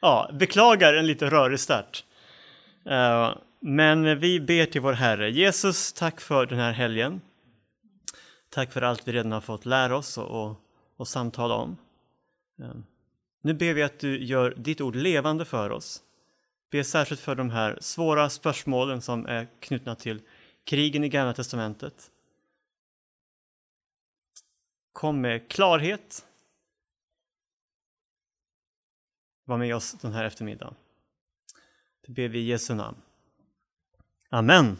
[0.00, 2.04] Ja, beklagar en lite rörig start.
[2.86, 5.30] Uh, men vi ber till vår Herre.
[5.30, 7.20] Jesus, tack för den här helgen.
[8.50, 10.56] Tack för allt vi redan har fått lära oss och, och,
[10.96, 11.76] och samtala om.
[12.60, 12.74] Uh,
[13.42, 16.02] nu ber vi att du gör ditt ord levande för oss.
[16.70, 20.20] Be särskilt för de här svåra spörsmålen som är knutna till
[20.64, 22.10] krigen i Gamla Testamentet.
[24.92, 26.24] Kom med klarhet.
[29.48, 30.74] Vara med oss den här eftermiddagen.
[32.06, 32.96] Det ber vi i Jesu namn.
[34.30, 34.78] Amen.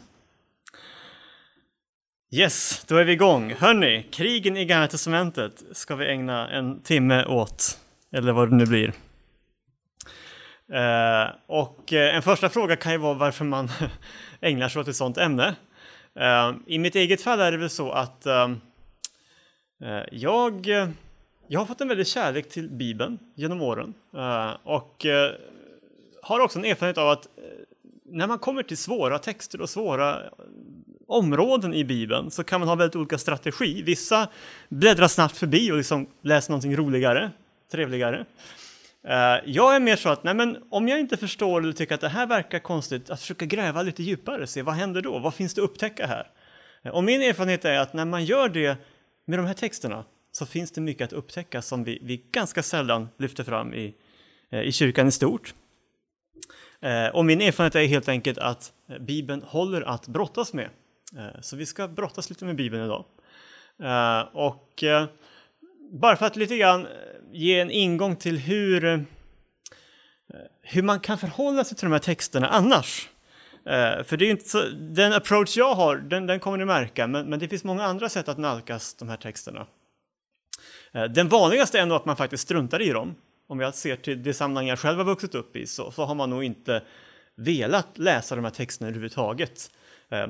[2.31, 3.53] Yes, då är vi igång.
[3.53, 7.79] Hörni, krigen i Gamla Testamentet ska vi ägna en timme åt,
[8.11, 8.87] eller vad det nu blir.
[10.73, 13.69] Uh, och uh, en första fråga kan ju vara varför man
[14.41, 15.55] ägnar sig åt ett sådant ämne.
[16.19, 18.27] Uh, I mitt eget fall är det väl så att
[20.11, 20.67] jag,
[21.51, 25.31] jag har fått en väldig kärlek till Bibeln genom åren eh, och eh,
[26.23, 27.43] har också en erfarenhet av att eh,
[28.05, 30.19] när man kommer till svåra texter och svåra
[31.07, 33.81] områden i Bibeln så kan man ha väldigt olika strategi.
[33.81, 34.27] Vissa
[34.69, 37.31] bläddrar snabbt förbi och liksom läser någonting roligare,
[37.71, 38.25] trevligare.
[39.45, 42.09] Jag är mer så att nej, men om jag inte förstår eller tycker att det
[42.09, 45.19] här verkar konstigt, att försöka gräva lite djupare, se vad händer då?
[45.19, 46.27] Vad finns det att upptäcka här?
[46.93, 48.77] Och min erfarenhet är att när man gör det
[49.25, 53.09] med de här texterna så finns det mycket att upptäcka som vi, vi ganska sällan
[53.17, 53.95] lyfter fram i,
[54.49, 55.53] eh, i kyrkan i stort.
[56.81, 60.69] Eh, och min erfarenhet är helt enkelt att eh, Bibeln håller att brottas med.
[61.41, 63.05] Så vi ska brottas lite med Bibeln idag.
[64.33, 64.83] Och
[65.91, 66.87] bara för att lite grann
[67.31, 69.05] ge en ingång till hur,
[70.61, 73.09] hur man kan förhålla sig till de här texterna annars.
[74.03, 77.29] För det är inte så, den approach jag har, den, den kommer ni märka, men,
[77.29, 79.67] men, det finns många andra sätt att nalkas de här texterna.
[80.91, 83.15] Eh, den vanligaste är nog att man faktiskt struntar i dem.
[83.47, 86.15] Om jag ser till det sammanhang jag själv har vuxit upp i så, så har
[86.15, 86.81] man nog inte
[87.35, 89.71] velat läsa de här texterna överhuvudtaget.
[90.09, 90.27] Eh,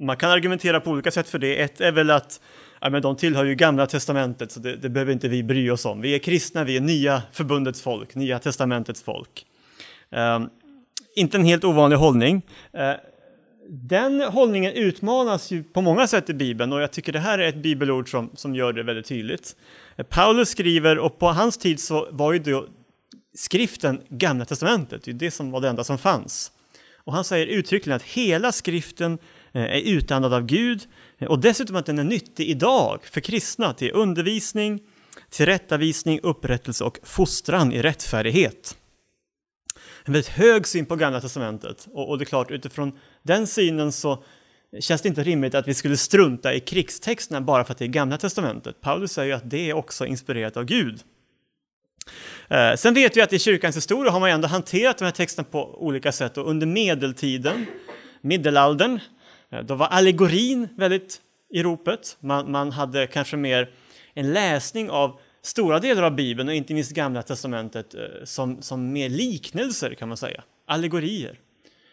[0.00, 1.62] man kan argumentera på olika sätt för det.
[1.62, 2.40] Ett är väl att
[2.80, 5.84] ja, men de tillhör ju gamla testamentet så det, det behöver inte vi bry oss
[5.84, 6.00] om.
[6.00, 9.46] Vi är kristna, vi är nya förbundets folk, nya testamentets folk.
[10.10, 10.50] Um,
[11.16, 12.42] inte en helt ovanlig hållning.
[12.74, 13.11] Uh,
[13.74, 17.48] den hållningen utmanas ju på många sätt i Bibeln och jag tycker det här är
[17.48, 19.56] ett bibelord som, som gör det väldigt tydligt.
[20.08, 22.66] Paulus skriver, och på hans tid så var ju då
[23.34, 26.52] skriften Gamla Testamentet, det som var det enda som fanns.
[26.96, 29.18] Och han säger uttryckligen att hela skriften
[29.52, 30.80] eh, är utandad av Gud
[31.18, 34.80] eh, och dessutom att den är nyttig idag för kristna till undervisning,
[35.30, 38.76] tillrättavisning, upprättelse och fostran i rättfärdighet.
[40.04, 43.92] En väldigt hög syn på Gamla Testamentet och, och det är klart utifrån den synen
[43.92, 44.24] så
[44.80, 47.88] känns det inte rimligt att vi skulle strunta i krigstexterna bara för att det är
[47.88, 48.80] Gamla Testamentet.
[48.80, 51.00] Paulus säger ju att det är också inspirerat av Gud.
[52.48, 55.48] Eh, sen vet vi att i kyrkans historia har man ändå hanterat de här texterna
[55.50, 57.66] på olika sätt och under medeltiden,
[58.20, 59.00] medelåldern,
[59.50, 62.16] eh, då var allegorin väldigt i ropet.
[62.20, 63.70] Man, man hade kanske mer
[64.14, 68.92] en läsning av stora delar av Bibeln och inte minst Gamla Testamentet eh, som, som
[68.92, 71.38] mer liknelser kan man säga, allegorier.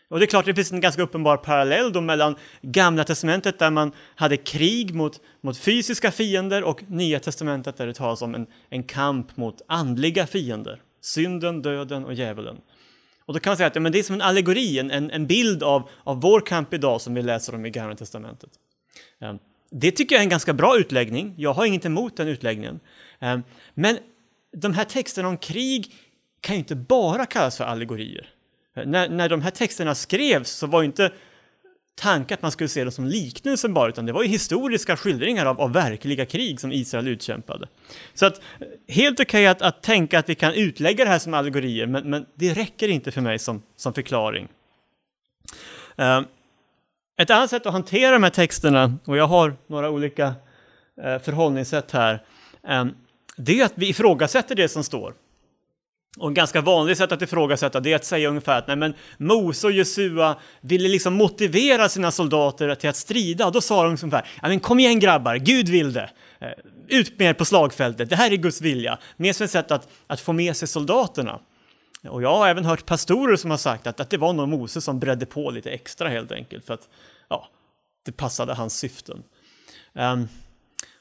[0.09, 3.71] Och det är klart, det finns en ganska uppenbar parallell då mellan Gamla Testamentet där
[3.71, 8.47] man hade krig mot, mot fysiska fiender och Nya Testamentet där det talas om en,
[8.69, 10.81] en kamp mot andliga fiender.
[11.01, 12.57] Synden, döden och djävulen.
[13.25, 15.27] Och då kan man säga att ja, men det är som en allegori, en, en
[15.27, 18.49] bild av, av vår kamp idag som vi läser om i Gamla Testamentet.
[19.21, 19.39] Ehm,
[19.71, 21.33] det tycker jag är en ganska bra utläggning.
[21.37, 22.79] Jag har inget emot den utläggningen.
[23.19, 23.43] Ehm,
[23.73, 23.97] men
[24.57, 25.93] de här texterna om krig
[26.41, 28.29] kan ju inte bara kallas för allegorier.
[28.79, 31.11] Eh, när, när de här texterna skrevs så var ju inte
[31.95, 35.45] tanken att man skulle se dem som liknelser bara, utan det var ju historiska skildringar
[35.45, 37.67] av, av verkliga krig som Israel utkämpade.
[38.13, 41.19] Så att eh, helt okej okay att, att tänka att vi kan utlägga det här
[41.19, 44.47] som allegorier, men, men det räcker inte för mig som, som förklaring.
[45.99, 46.21] Uh,
[47.21, 51.91] ett annat sätt att hantera de här texterna, och jag har några olika uh, förhållningssätt
[51.91, 52.23] här,
[52.61, 52.95] um,
[53.37, 55.13] det är att vi ifrågasätter det som står.
[56.19, 58.93] Och ett ganska vanligt sätt att ifrågasätta det är att säga ungefär att nej, men
[59.17, 63.49] Mose och Jesua ville liksom motivera sina soldater till att strida.
[63.49, 66.09] Då sa de ungefär, ja men kom igen grabbar, Gud vill det.
[66.39, 66.49] Eh,
[66.87, 68.99] ut med er på slagfältet, det här är Guds vilja.
[69.17, 71.39] Mer som ett sätt att, att få med sig soldaterna.
[72.09, 74.81] Och jag har även hört pastorer som har sagt att, att det var nog Mose
[74.81, 76.89] som bredde på lite extra helt enkelt för att
[77.29, 77.47] ja,
[78.05, 79.23] det passade hans syften.
[79.93, 80.27] Um,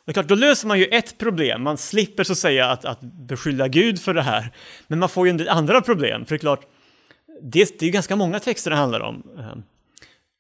[0.09, 1.63] det är klart, då löser man ju ett problem.
[1.63, 4.51] Man slipper så att säga att, att beskylla Gud för det här.
[4.87, 6.25] Men man får ju en del andra problem.
[6.25, 6.67] För det är klart,
[7.43, 9.23] det, det är ganska många texter det handlar om.
[9.39, 9.63] Ehm,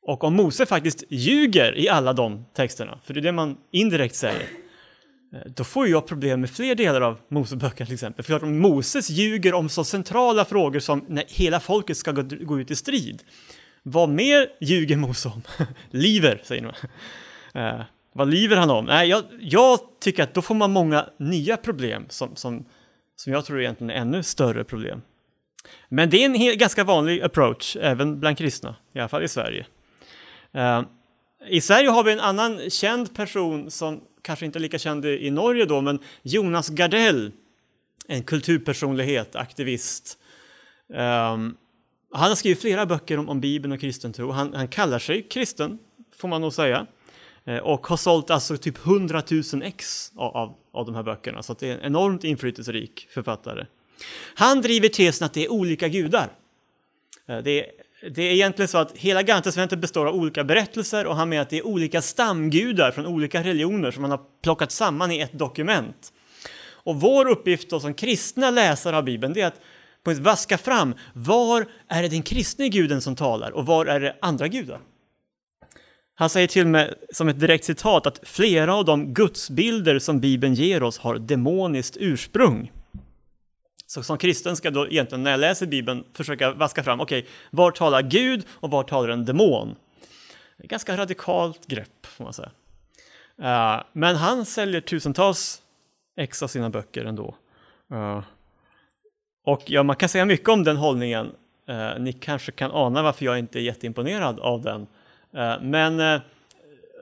[0.02, 4.14] och om Mose faktiskt ljuger i alla de texterna, för det är det man indirekt
[4.14, 4.48] säger,
[5.32, 8.24] eh, då får jag problem med fler delar av Moseböckerna till exempel.
[8.24, 12.60] För att Moses ljuger om så centrala frågor som när hela folket ska gå, gå
[12.60, 13.22] ut i strid.
[13.82, 15.42] Vad mer ljuger Mose om?
[15.90, 16.74] Liver, säger man.
[18.18, 18.84] Vad liver han om?
[18.84, 22.64] Nej, jag, jag, tycker att då får man många nya problem som, som,
[23.16, 25.02] som jag tror egentligen är ännu större problem.
[25.88, 29.28] Men det är en hel, ganska vanlig approach, även bland kristna, i alla fall i
[29.28, 29.66] Sverige.
[30.56, 30.82] Uh,
[31.48, 35.30] I Sverige har vi en annan känd person som kanske inte är lika känd i
[35.30, 37.32] Norge då, men Jonas Gardell,
[38.08, 40.18] en kulturpersonlighet, aktivist.
[40.88, 41.56] Um,
[42.12, 44.30] han har skrivit flera böcker om, om Bibeln och kristen tro.
[44.30, 45.78] Han, han, kallar sig kristen,
[46.16, 46.86] får man nog säga.
[47.48, 49.22] Eh, och har sålt alltså typ 100
[49.52, 53.66] 000 ex av, av, av de här böckerna, så det är en enormt inflytelserik författare.
[54.34, 56.28] Han driver tesen att det är olika gudar.
[57.28, 57.66] Eh, det är
[58.14, 61.50] det är egentligen så att hela Gantesväntet består av olika berättelser och han menar att
[61.50, 66.12] det är olika stamgudar från olika religioner som man har plockat samman i ett dokument.
[66.70, 69.60] Och vår uppgift då som kristna läsare av Bibeln det är att
[70.02, 74.00] på ett vaska fram var är det den kristne guden som talar och var är
[74.00, 74.80] det andra gudar?
[76.20, 80.20] Han säger till och med som ett direkt citat att flera av de gudsbilder som
[80.20, 82.72] Bibeln ger oss har demoniskt ursprung.
[83.86, 87.30] Så som kristen ska då egentligen när jag läser Bibeln försöka vaska fram, okej, okay,
[87.50, 89.76] var talar Gud och var talar en demon?
[90.56, 92.50] Det är ganska radikalt grepp får man säga.
[93.40, 95.62] Uh, men han säljer tusentals
[96.16, 97.34] ex av sina böcker ändå.
[97.92, 98.22] Uh,
[99.44, 101.26] och ja, man kan säga mycket om den hållningen.
[101.70, 104.86] Uh, ni kanske kan ana varför jag inte är jätteimponerad av den.
[105.34, 106.20] Eh, men eh,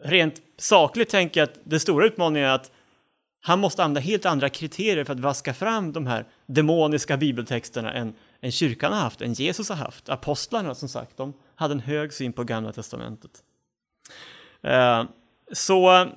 [0.03, 2.71] rent sakligt tänker jag att den stora utmaningen är att
[3.41, 8.15] han måste använda helt andra kriterier för att vaska fram de här demoniska bibeltexterna än,
[8.41, 10.09] än kyrkan har haft, än Jesus har haft.
[10.09, 13.31] Apostlarna som sagt, de hade en hög syn på Gamla Testamentet.
[14.63, 15.05] Eh,
[15.53, 16.09] så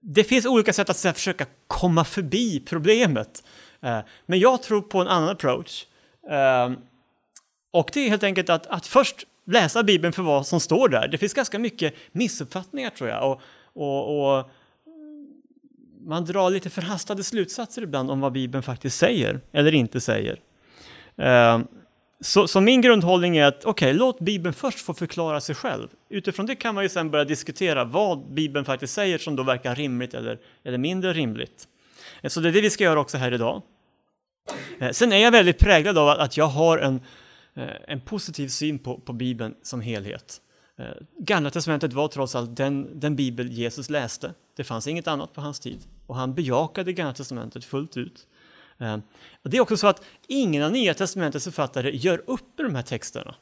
[0.00, 3.44] det finns olika sätt att försöka komma förbi problemet.
[4.26, 5.86] Men jag tror på en annan approach.
[7.70, 11.08] Och det är helt enkelt att, att först läsa Bibeln för vad som står där.
[11.08, 13.30] Det finns ganska mycket missuppfattningar tror jag.
[13.30, 13.40] Och,
[13.74, 14.50] och, och
[16.06, 20.40] man drar lite förhastade slutsatser ibland om vad Bibeln faktiskt säger eller inte säger.
[21.16, 21.66] Ehm,
[22.20, 25.88] så, så, min grundhållning är att okej, okay, låt Bibeln först få förklara sig själv.
[26.08, 29.74] Utifrån det kan man ju sen börja diskutera vad Bibeln faktiskt säger som då verkar
[29.74, 31.68] rimligt eller, eller mindre rimligt.
[32.22, 33.62] Eh, så det är det vi ska göra också här idag.
[34.80, 37.00] Eh, sen är jag väldigt präglad av att jag har en,
[37.54, 40.40] Eh, en positiv syn på, på Bibeln som helhet.
[40.76, 40.86] Eh,
[41.18, 44.34] Gamla testamentet var trots allt den, den bibel Jesus läste.
[44.56, 48.26] Det fanns inget annat på hans tid och han bejakade Gamla Testamentet fullt ut.
[48.78, 48.98] Eh,
[49.42, 52.82] det är också så att ingen av Nya Testamentets författare gör upp med de här
[52.82, 53.34] texterna.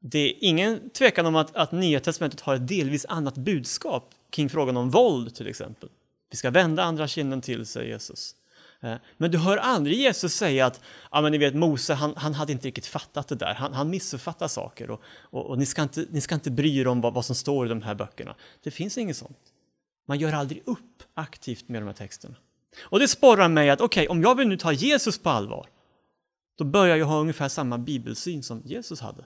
[0.00, 4.48] Det är ingen tvekan om att, att Nya Testamentet har ett delvis annat budskap kring
[4.48, 5.88] frågan om våld till exempel.
[6.30, 8.34] Vi ska vända andra kinden till, säger Jesus.
[8.82, 10.80] Eh, men du hör aldrig Jesus säga att
[11.10, 13.90] ja, men ni vet, Mose han, han hade inte riktigt fattat det där, han, han
[13.90, 17.14] missuppfattar saker och, och, och, ni, ska inte, ni ska inte bry er om vad,
[17.14, 18.34] vad som står i de här böckerna.
[18.62, 19.38] Det finns inget sånt.
[20.06, 22.34] Man gör aldrig upp aktivt med de här texterna.
[22.82, 25.66] Och det sporrar mig att okej, okay, om jag vill nu ta Jesus på allvar,
[26.58, 29.24] då börjar jag ha ungefär samma bibelsyn som Jesus hade.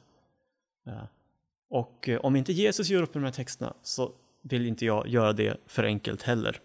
[0.87, 1.05] Eh,
[1.71, 4.13] och eh, om inte Jesus gör upp med de här texterna så
[4.43, 6.61] vill inte jag göra det för enkelt heller.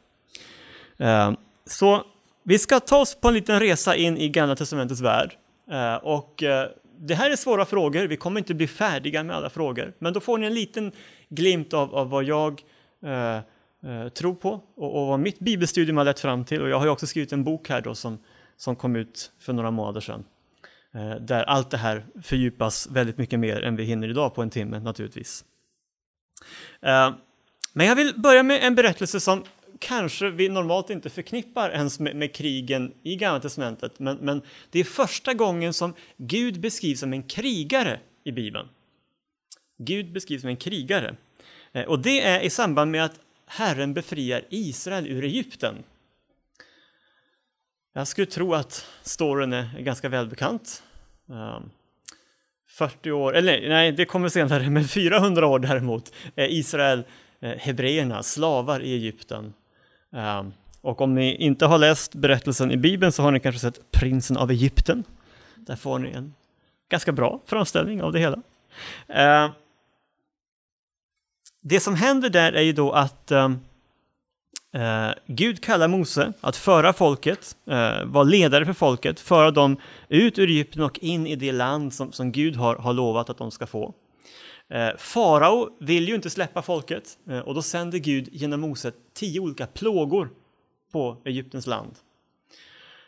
[1.65, 2.05] Så
[2.43, 5.38] vi ska ta oss på en liten resa in i Gamla Testamentets värld.
[5.71, 9.49] Eh, och eh, det här är svåra frågor, vi kommer inte bli färdiga med alla
[9.49, 10.92] frågor, men då får ni en liten
[11.30, 12.61] glimt av, av vad jag
[13.06, 16.61] eh, eh, tror på och, och vad mitt bibelstudium har lett fram till.
[16.61, 18.18] Och jag har ju också skrivit en bok här då som,
[18.57, 20.23] som kom ut för några månader sedan.
[20.94, 24.49] Eh, där allt det här fördjupas väldigt mycket mer än vi hinner idag på en
[24.49, 25.45] timme naturligtvis.
[26.81, 27.11] Eh,
[27.73, 29.44] men jag vill börja med en berättelse som
[29.81, 34.80] kanske vi normalt inte förknippar ens med, med krigen i Gamla Testamentet, men, men, det
[34.80, 38.68] är första gången som Gud beskrivs som en krigare i Bibeln.
[39.78, 41.16] Gud beskrivs som en krigare.
[41.71, 45.83] Eh, och det är i samband med att Herren befriar Israel ur Egypten.
[47.94, 50.83] Jag skulle tro att storyn är ganska välbekant.
[51.30, 51.69] Ehm,
[52.69, 57.04] 40 år, eller nej, det kommer senare, men 400 år däremot är Israel,
[57.40, 59.54] eh, hebreerna, slavar i Egypten.
[60.11, 63.91] Um, och om ni inte har läst berättelsen i Bibeln så har ni kanske sett
[63.91, 65.03] Prinsen av Egypten.
[65.56, 66.33] Där får ni en
[66.89, 68.37] ganska bra framställning av det hela.
[69.09, 69.51] Uh,
[71.61, 73.59] det som händer där är ju då att ehm,
[74.73, 79.77] eh, Gud kallar Mose att föra folket, uh, vara ledare för folket, föra dem
[80.09, 83.37] ut ur Egypten och in i det land som, som Gud har, har lovat att
[83.37, 83.94] de ska få.
[84.71, 89.40] Eh, farao vill ju inte släppa folket eh, och då sänder Gud genom Mose tio
[89.40, 90.30] olika plågor
[90.92, 91.95] på Egyptens land.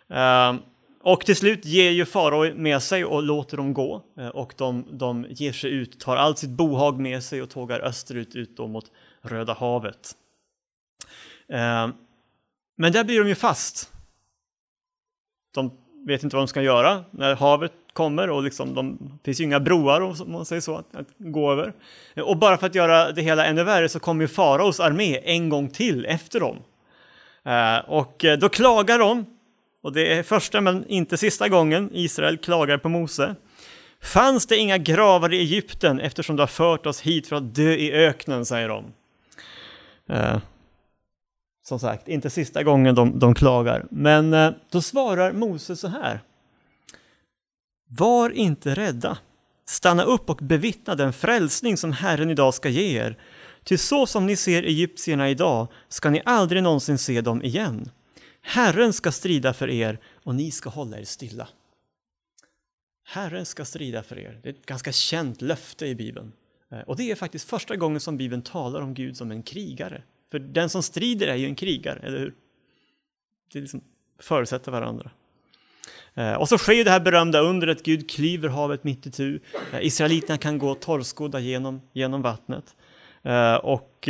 [0.07, 0.55] Eh,
[1.01, 4.03] och till slut ger ju farao med sig och låter dem gå
[4.33, 8.35] och de, de ger sig ut, tar allt sitt bohag med sig och tågar österut
[8.35, 8.91] ut då mot
[9.21, 10.11] Röda havet.
[12.77, 13.91] Men där blir de ju fast.
[15.53, 15.71] De
[16.07, 19.43] vet inte vad de ska göra när havet kommer och liksom de, det finns ju
[19.43, 21.73] inga broar om man säger så att, att, gå över.
[22.23, 25.49] Och bara för att göra det hela ännu värre så kommer ju faraos armé en
[25.49, 26.57] gång till efter dem.
[27.45, 29.25] Eh, och eh, då klagar de
[29.83, 33.35] och det är första men inte sista gången Israel klagar på Mose.
[34.01, 37.73] Fanns det inga gravar i Egypten eftersom du har fört oss hit för att dö
[37.73, 38.85] i öknen, säger de.
[40.09, 40.37] Eh,
[41.63, 43.85] som sagt, inte sista gången de, de klagar.
[43.91, 46.19] Men eh, då svarar Mose så här.
[47.97, 49.17] Var inte rädda.
[49.65, 53.17] Stanna upp och bevittna den frälsning som Herren idag ska ge er.
[53.63, 57.91] Ty så som ni ser egyptierna idag ska ni aldrig någonsin se dem igen.
[58.41, 61.47] Herren ska strida för er och ni ska hålla er stilla.
[63.05, 64.39] Herren ska strida för er.
[64.43, 66.31] Det är ett ganska känt löfte i Bibeln.
[66.71, 70.03] Eh, och det är faktiskt första gången som Bibeln talar om Gud som en krigare.
[70.31, 72.33] För den som strider är ju en krigare, eller hur?
[73.53, 73.81] Det liksom
[74.19, 75.11] förutsätter varandra.
[76.13, 79.39] Eh, och så sker det här berömda undret, Gud klyver havet mitt itu.
[79.73, 82.75] Eh, Israeliterna kan gå torrskodda genom, genom vattnet.
[83.23, 84.09] Eh, och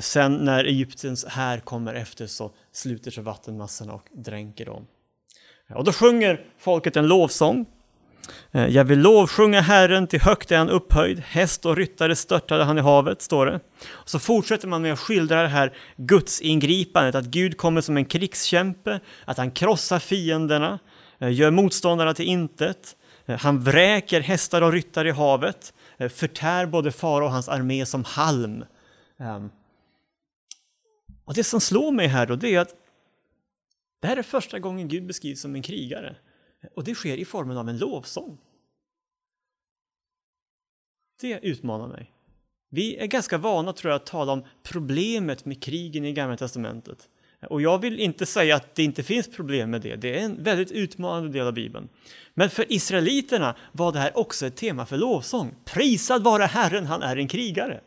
[0.00, 4.86] sen när Egyptens här kommer efter så sluter sig vattenmassorna och dränker dem.
[5.74, 7.66] Och då sjunger folket en lovsång.
[8.52, 12.78] Eh, Jag vill lovsjunga Herren, till högt är han upphöjd, häst och ryttare störtade han
[12.78, 13.60] i havet, står det.
[13.90, 17.96] Och så fortsätter man med att skildra det här Guds ingripandet, att Gud kommer som
[17.96, 20.78] en krigskämpe, att han krossar fienderna,
[21.18, 25.74] eh, gör motståndarna till intet, eh, han vräker hästar och ryttare i havet,
[26.14, 28.64] förtär både fara och hans armé som halm.
[29.18, 29.50] Ehm,
[31.24, 32.74] och det som slår mig här då, det är att
[34.00, 36.16] det här är första gången Gud beskrivs som en krigare.
[36.74, 38.38] Och det sker i formen av en lovsång.
[41.20, 42.10] Det utmanar mig.
[42.70, 47.08] Vi är ganska vana tror jag att tala om problemet med krigen i Gamla Testamentet.
[47.50, 50.42] Och jag vill inte säga att det inte finns problem med det, det är en
[50.42, 51.88] väldigt utmanande del av Bibeln.
[52.34, 55.54] Men för israeliterna var det här också ett tema för lovsång.
[55.64, 57.80] Prisad vare Herren, han är en krigare.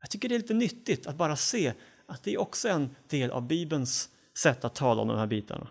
[0.00, 1.72] Jag tycker det är lite nyttigt att bara se
[2.06, 4.08] att det är också en del av Bibelns
[4.38, 5.68] sätt att tala om de här bitarna.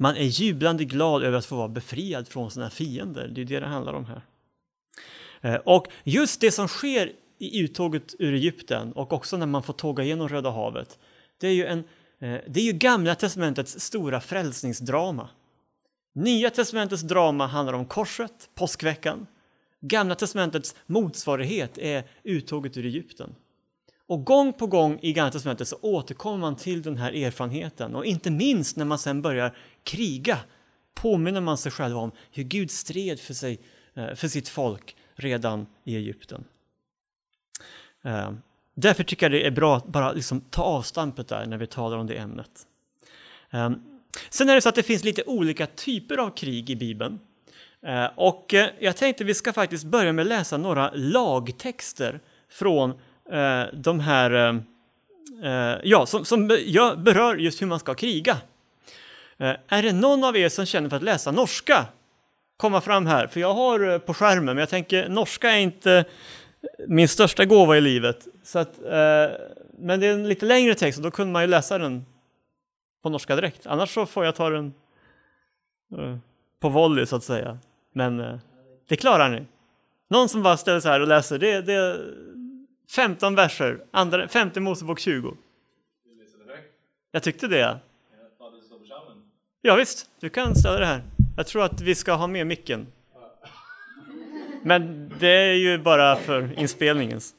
[0.00, 3.60] Man är jublande glad över att få vara befriad från sina fiender, det är det
[3.60, 4.22] det handlar om här.
[5.40, 9.72] Eh, och just det som sker i uttåget ur Egypten och också när man får
[9.72, 10.98] tåga genom Röda havet,
[11.40, 11.78] det är ju, en,
[12.18, 15.28] eh, det är ju Gamla testamentets stora frälsningsdrama.
[16.14, 19.26] Nya testamentets drama handlar om korset, påskveckan.
[19.80, 23.34] Gamla testamentets motsvarighet är uttåget ur Egypten.
[24.06, 28.04] Och gång på gång i Gamla testamentet så återkommer man till den här erfarenheten och
[28.04, 29.56] inte minst när man sen börjar
[29.88, 30.38] kriga
[30.94, 33.60] påminner man sig själv om hur Gud stred för, sig,
[33.94, 36.44] eh, för sitt folk redan i Egypten.
[38.04, 38.30] Eh,
[38.74, 41.96] därför tycker jag det är bra att bara liksom ta avstampet där när vi talar
[41.96, 42.66] om det ämnet.
[43.50, 43.70] Eh,
[44.30, 47.18] sen är det så att det finns lite olika typer av krig i Bibeln.
[48.14, 52.92] Och jag tänkte vi ska faktiskt börja med att läsa några lagtexter från
[53.72, 54.62] de här,
[55.82, 58.36] ja, som, som berör just hur man ska kriga.
[59.40, 61.86] Eh, är det någon av er som känner för att läsa norska?
[62.56, 66.04] Komma fram här, för jag har eh, på skärmen, men jag tänker norska är inte
[66.88, 68.28] min största gåva i livet.
[68.42, 69.30] Så att, eh,
[69.78, 72.06] men det är en lite längre text och då kunde man ju läsa den
[73.02, 73.66] på norska direkt.
[73.66, 74.74] Annars så får jag ta den
[76.60, 77.58] på volley så att säga.
[77.94, 78.40] Men
[78.88, 79.46] det klarar ni.
[80.10, 82.00] Någon som bara ställer sig här och läser, det, det,
[82.94, 85.36] 15 verser, andra, femte Mosebok 20.
[87.12, 87.78] Jag tyckte det.
[89.62, 91.02] Ja, visst, du kan ställa det här.
[91.36, 92.86] Jag tror att vi ska ha med micken.
[94.62, 97.34] Men det är ju bara för inspelningens.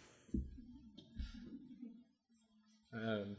[2.93, 3.35] Ehm,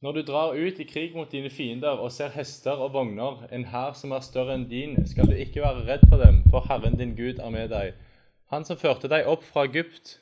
[0.00, 3.64] Når du drar ut i krig mot dine fiender og ser hester og vogner, en
[3.64, 6.98] hær som er større enn din, skal du ikke være redd for dem, for Herren
[6.98, 7.94] din Gud er med deg.
[8.52, 10.18] Han som førte deg opp fra Egypt,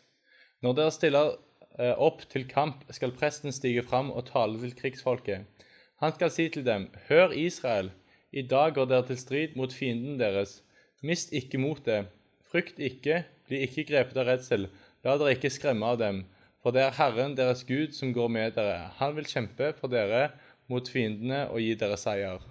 [0.62, 1.32] når dere stiller
[1.78, 5.66] eh, upp opp til kamp, skal presten stige fram og tale til krigsfolket.
[6.02, 7.92] Han skal si til dem, Hør Israel,
[8.32, 10.62] i dag går dere til strid mot fienden deres.
[11.02, 12.08] Mist ikke motet.
[12.50, 14.66] Frykt ikke, bli ikke grepet av redsel.
[15.06, 16.24] La dere ikke skremme av dem.
[16.62, 18.90] For det er Herren deres Gud som går med dere.
[18.98, 20.32] Han vil kjempe for dere
[20.66, 22.42] mot fiendene og gi dere seier.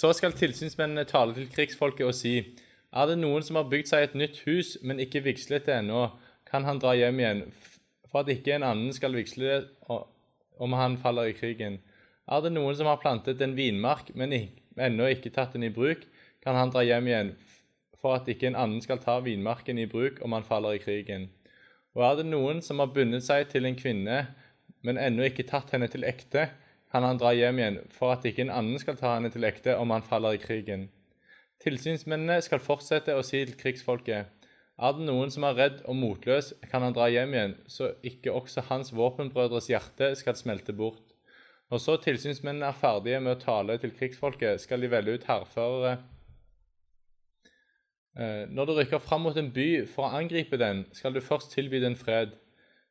[0.00, 2.36] Så skal tilsynsmennene tale til krigsfolket og si:"
[2.92, 6.08] Er det noen som har bygd seg et nytt hus, men ikke vigslet det ennå,
[6.50, 7.42] kan han dra hjem igjen,
[8.08, 9.98] for at ikke en annen skal vigsle det
[10.58, 11.78] om han faller i krigen.
[12.28, 14.34] Er det noen som har plantet en vinmark, men
[14.76, 16.04] ennå ikke tatt den i bruk,
[16.44, 17.32] kan han dra hjem igjen,
[17.98, 21.28] for at ikke en annen skal ta vinmarken i bruk om han faller i krigen.
[21.96, 24.20] Og er det noen som har bundet seg til en kvinne,
[24.86, 26.48] men ennå ikke tatt henne til ekte,
[26.92, 29.74] kan han dra hjem igjen, for at ikke en annen skal ta henne til ekte
[29.76, 30.86] om han faller i krigen.
[31.64, 34.30] Tilsynsmennene skal fortsette å si til krigsfolket
[34.78, 38.34] er det noen som er redd og motløs, kan han dra hjem igjen, så ikke
[38.34, 41.02] også hans våpenbrødres hjerte skal smelte bort.
[41.68, 45.98] Når så tilsynsmennene er ferdige med å tale til krigsfolket, skal de velge ut hærførere.
[48.18, 51.52] Eh, når du rykker fram mot en by for å angripe den, skal du først
[51.52, 52.38] tilby den fred.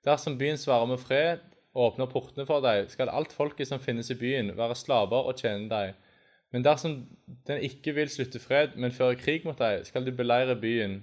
[0.06, 1.42] Dersom byen svarer med fred
[1.74, 5.40] og åpner portene for deg, skal alt folket som finnes i byen, være slaver og
[5.40, 5.98] tjene deg.
[6.54, 7.02] Men dersom
[7.48, 11.02] den ikke vil slutte fred, men føre krig mot deg, skal du beleire byen.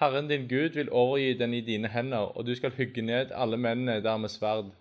[0.00, 3.56] Herren din Gud vil overgi den i dine hender, og du skal hugge ned alle
[3.56, 4.72] mennene der med sverd.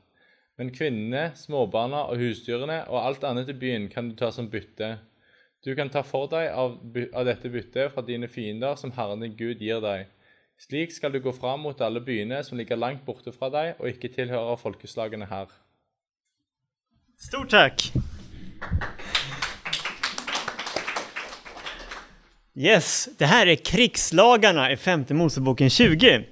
[0.58, 4.98] Men kvinnene, småbarna og husdyrene og alt annet i byen kan du ta som bytte.
[5.65, 6.80] Du kan ta for deg av,
[7.13, 10.08] av dette byttet fra dine fiender som Herren din Gud gir deg.
[10.62, 13.89] Slik skal du gå fram mot alle byene som ligger langt borte fra deg og
[13.89, 15.50] ikke tilhører folkeslagene her.
[17.22, 18.11] Stort takk!
[22.55, 26.25] Yes, det här är krigslagarna i femte Moseboken 20.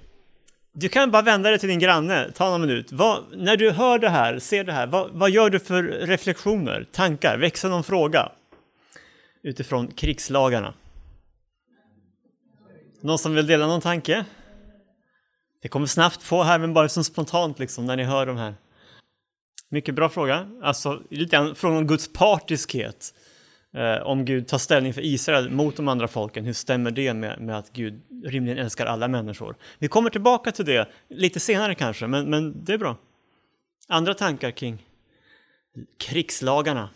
[0.74, 2.92] Du kan bara vända dig till din granne, ta någon minut.
[2.92, 6.88] Vad, när du hör det här, ser det här, vad, vad gör du för reflektioner,
[6.92, 8.32] tankar, växer någon fråga?
[9.44, 10.74] Utifrån krigslagarna.
[13.02, 14.26] Någon som vill dela någon tanke?
[15.62, 18.56] Det kommer snabbt på här, men bara som spontant liksom, när ni hör de här.
[19.70, 20.50] Mycket bra fråga.
[20.64, 23.14] Alltså, lite grann frågan om Guds partiskhet.
[23.74, 27.42] Eh, om Gud tar ställning för Israel mot de andra folken, hur stämmer det med,
[27.42, 29.56] med, att Gud rimligen älskar alla människor?
[29.80, 32.98] Vi kommer tillbaka till det lite senare kanske, men, men det är bra.
[33.88, 34.86] Andra tankar kring
[35.98, 36.90] krigslagarna?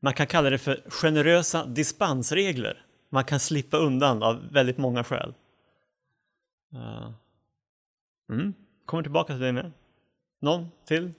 [0.00, 2.84] Man kan kalla det för generösa dispensregler.
[3.10, 5.34] Man kan slippa undan av väldigt många skäl.
[6.74, 7.10] Uh.
[8.32, 8.54] Mm.
[8.84, 9.72] Kommer tillbaka till det med.
[10.40, 11.12] Någon till?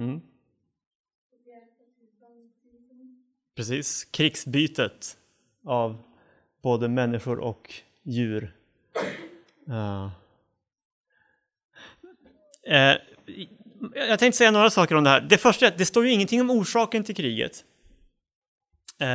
[0.00, 0.20] Mm.
[3.56, 5.16] Precis, krigsbytet
[5.66, 6.02] av
[6.62, 8.54] både människor och djur.
[9.68, 10.08] Uh.
[12.66, 12.96] Eh, eh
[13.94, 15.20] jag tänkte säga några saker om det här.
[15.20, 17.64] Det första är att det står ju ingenting om orsaken till kriget.
[19.00, 19.08] Eh,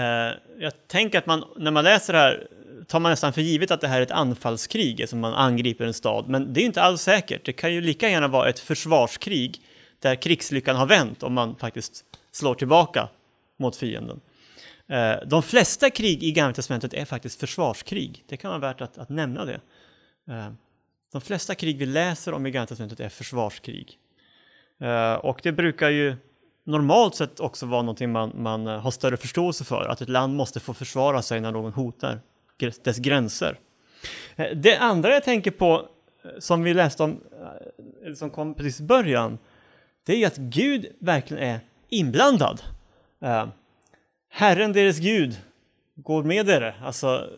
[0.59, 2.47] jag tänker att man, när man läser det här
[2.87, 5.93] tar man nästan för givet att det här är ett anfallskrig, alltså man angriper en
[5.93, 6.29] stad.
[6.29, 7.45] Men det är inte alls säkert.
[7.45, 9.61] Det kan ju lika gärna vara ett försvarskrig
[9.99, 13.09] där krigslyckan har vänt om man faktiskt slår tillbaka
[13.57, 14.21] mot fienden.
[14.87, 18.23] Eh, de flesta krig i Gamla Testamentet är faktiskt försvarskrig.
[18.27, 19.59] Det kan vara värt att, att nämna det.
[20.27, 20.49] Eh,
[21.11, 23.97] de flesta krig vi läser om i Gamla Testamentet är försvarskrig.
[24.79, 26.15] Eh, och det brukar ju
[26.63, 30.59] normalt sett också vara någonting man, man har större förståelse för, att ett land måste
[30.59, 32.19] få försvara sig när någon hotar
[32.83, 33.59] dess gränser.
[34.55, 35.89] Det andra jag tänker på,
[36.39, 37.21] som vi läste om,
[38.15, 39.37] som kom precis i början,
[40.05, 42.61] det är ju att Gud verkligen är inblandad.
[43.21, 43.47] Eh,
[44.29, 45.37] Herren, deras Gud,
[45.95, 46.79] går med er.
[46.83, 47.29] Alltså,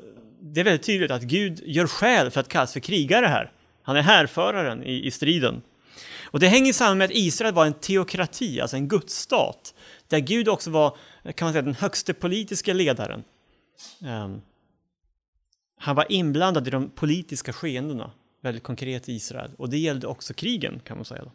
[0.42, 3.52] det är väldigt tydligt att Gud gör skäl för att kallas för krigare här.
[3.82, 5.62] Han är härföraren i, i striden.
[6.24, 9.74] Och det hänger samman med att Israel var en teokrati, alltså en gudsstat,
[10.08, 10.98] där Gud också var,
[11.36, 13.24] kan man säga, den högste politiska ledaren.
[14.02, 14.42] Um,
[15.80, 19.52] han var inblandad i de politiska skeendena, väldigt konkret i Israel.
[19.58, 21.24] Och det gällde också krigen kan man säga.
[21.24, 21.32] Då.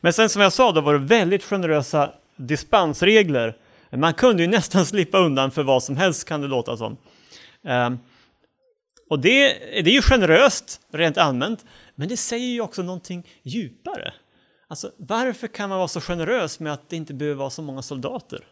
[0.00, 3.56] Men sen som jag sa, då var det väldigt generösa dispensregler.
[3.90, 6.96] Man kunde ju nästan slippa undan för vad som helst kan det låta som.
[7.62, 7.98] Um,
[9.10, 9.48] och det,
[9.82, 14.14] det är ju generöst rent allmänt, men det säger ju också någonting djupare.
[14.68, 17.82] Alltså, varför kan man vara så generös med att det inte behöver vara så många
[17.82, 18.44] soldater?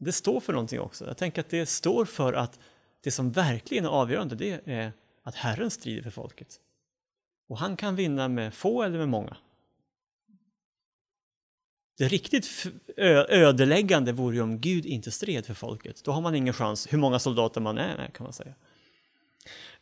[0.00, 1.06] det står för någonting också.
[1.06, 2.58] Jag tänker att det står för att
[3.00, 6.60] det som verkligen är avgörande det är att Herren strider för folket.
[7.50, 9.36] Och han kan vinna med få eller med många.
[11.98, 12.66] Det riktigt
[13.28, 16.04] ödeläggande vore ju om Gud inte stred för folket.
[16.04, 18.54] Då har man ingen chans hur många soldater man är med kan man säga.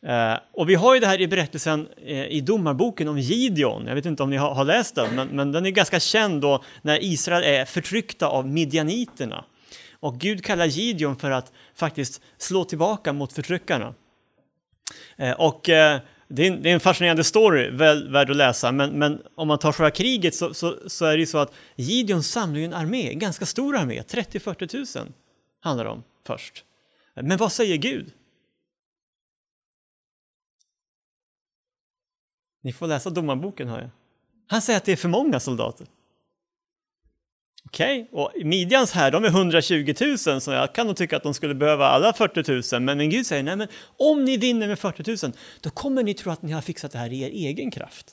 [0.01, 3.87] Eh, och vi har ju det här i berättelsen eh, i domarboken om Gideon.
[3.87, 6.41] Jag vet inte om ni har, har läst den, men, men, den är ganska känd
[6.41, 9.45] då när Israel är förtryckta av midjaniterna.
[9.91, 13.93] Och Gud kallar Gideon för att faktiskt slå tillbaka mot förtryckarna.
[15.17, 18.71] Eh, och eh, det, är en, det är en fascinerande story, väl värd att läsa,
[18.71, 21.53] men, men om man tar själva kriget så, så, så, är det ju så att
[21.75, 25.11] Gideon samlar en armé, en ganska stor armé, 30-40 000
[25.59, 26.65] handlar det om först.
[27.13, 28.13] Men vad säger Gud?
[32.61, 33.89] Ni får läsa domarboken hör jag.
[34.47, 35.87] Han säger att det är för många soldater.
[37.69, 38.23] Okej, okay.
[38.23, 39.93] och Midjans här, de är 120
[40.27, 43.09] 000, så jag kan nog tycka att de skulle behöva alla 40 000, men, men
[43.09, 46.41] Gud säger, nej men om ni vinner med 40 000, då kommer ni tro att
[46.41, 48.05] ni har fixat det här i er egen kraft.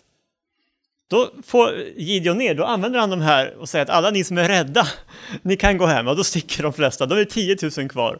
[1.10, 4.38] Då får Gideon ner, då använder han de här och säger att alla ni som
[4.38, 4.88] är rädda,
[5.42, 8.18] ni kan gå hem, och då sticker de flesta, då är det 10 000 kvar.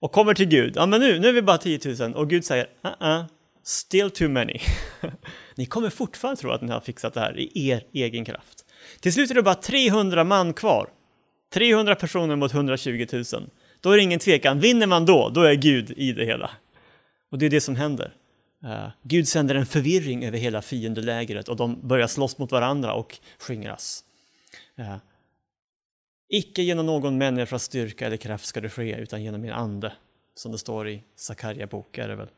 [0.00, 2.44] Och kommer till Gud, ja men nu, nu är vi bara 10 000, och Gud
[2.44, 3.24] säger, uh -uh,
[3.64, 4.58] still too many.
[5.54, 8.61] ni kommer fortfarande tro att ni har fixat det här i er egen kraft.
[9.00, 10.88] Till slut är det bara 300 man kvar.
[11.52, 13.24] 300 personer mot 120 000.
[13.80, 16.50] Då är det ingen tvekan, vinner man då, då är Gud i det hela.
[17.30, 18.14] Och det är det som händer.
[18.64, 23.18] Uh, Gud sänder en förvirring över hela fiendelägret och de börjar slåss mot varandra och
[23.38, 24.04] skingras.
[24.78, 24.96] Uh,
[26.28, 29.92] Icke genom någon människas styrka eller kraft ska det ske, utan genom min ande,
[30.34, 31.98] som det står i Sakarja bok.
[31.98, 32.28] Är det, väl.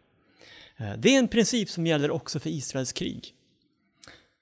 [0.81, 3.35] Uh, det är en princip som gäller också för Israels krig.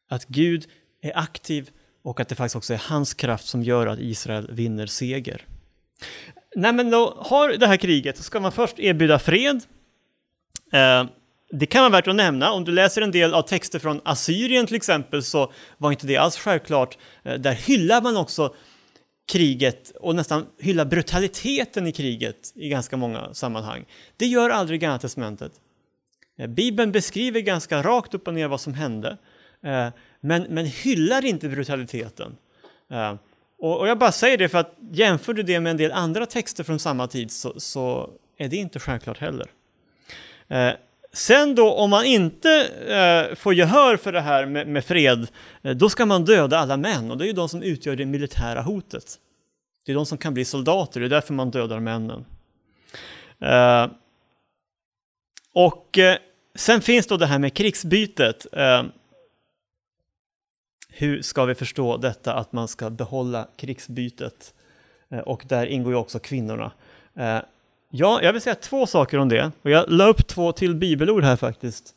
[0.08, 0.68] Att Gud
[1.00, 1.70] är aktiv
[2.02, 5.46] och att det faktiskt också är hans kraft som gör att Israel vinner seger.
[6.56, 9.62] När man då har det här kriget så ska man först erbjuda fred.
[10.72, 11.04] Eh,
[11.50, 14.66] det kan vara värt att nämna, om du läser en del av texter från Assyrien
[14.66, 16.98] till exempel så var inte det alls självklart.
[17.22, 18.54] Eh, där hyllar man också
[19.32, 23.84] kriget och nästan hyllar brutaliteten i kriget i ganska många sammanhang.
[24.16, 25.52] Det gör aldrig Gamla Testamentet.
[26.38, 29.16] Eh, Bibeln beskriver ganska rakt upp och ner vad som hände
[29.64, 29.88] eh,
[30.24, 32.36] men, men hyllar inte brutaliteten.
[32.92, 33.14] Uh,
[33.58, 36.26] och, och, jag bara säger det för att jämför du det med en del andra
[36.26, 39.46] texter från samma tid så, så är det inte självklart heller.
[40.50, 40.70] Uh,
[41.12, 42.48] sen då om man inte
[42.82, 45.26] uh, får gehör för det här med, med fred,
[45.76, 48.60] då ska man döda alla män och det är ju de som utgör det militära
[48.60, 49.18] hotet.
[49.86, 52.24] Det är de som kan bli soldater, det är därför man dödar männen.
[55.54, 55.98] och
[56.54, 58.46] sen finns då det här med krigsbytet.
[60.94, 64.54] Hur ska vi förstå detta att man ska behålla krigsbytet?
[65.10, 66.72] Eh, och där ingår ju också kvinnorna.
[67.14, 67.38] Eh,
[67.90, 69.52] ja, jag vill säga två saker om det.
[69.62, 71.94] Och jag la upp två till bibelord här faktiskt.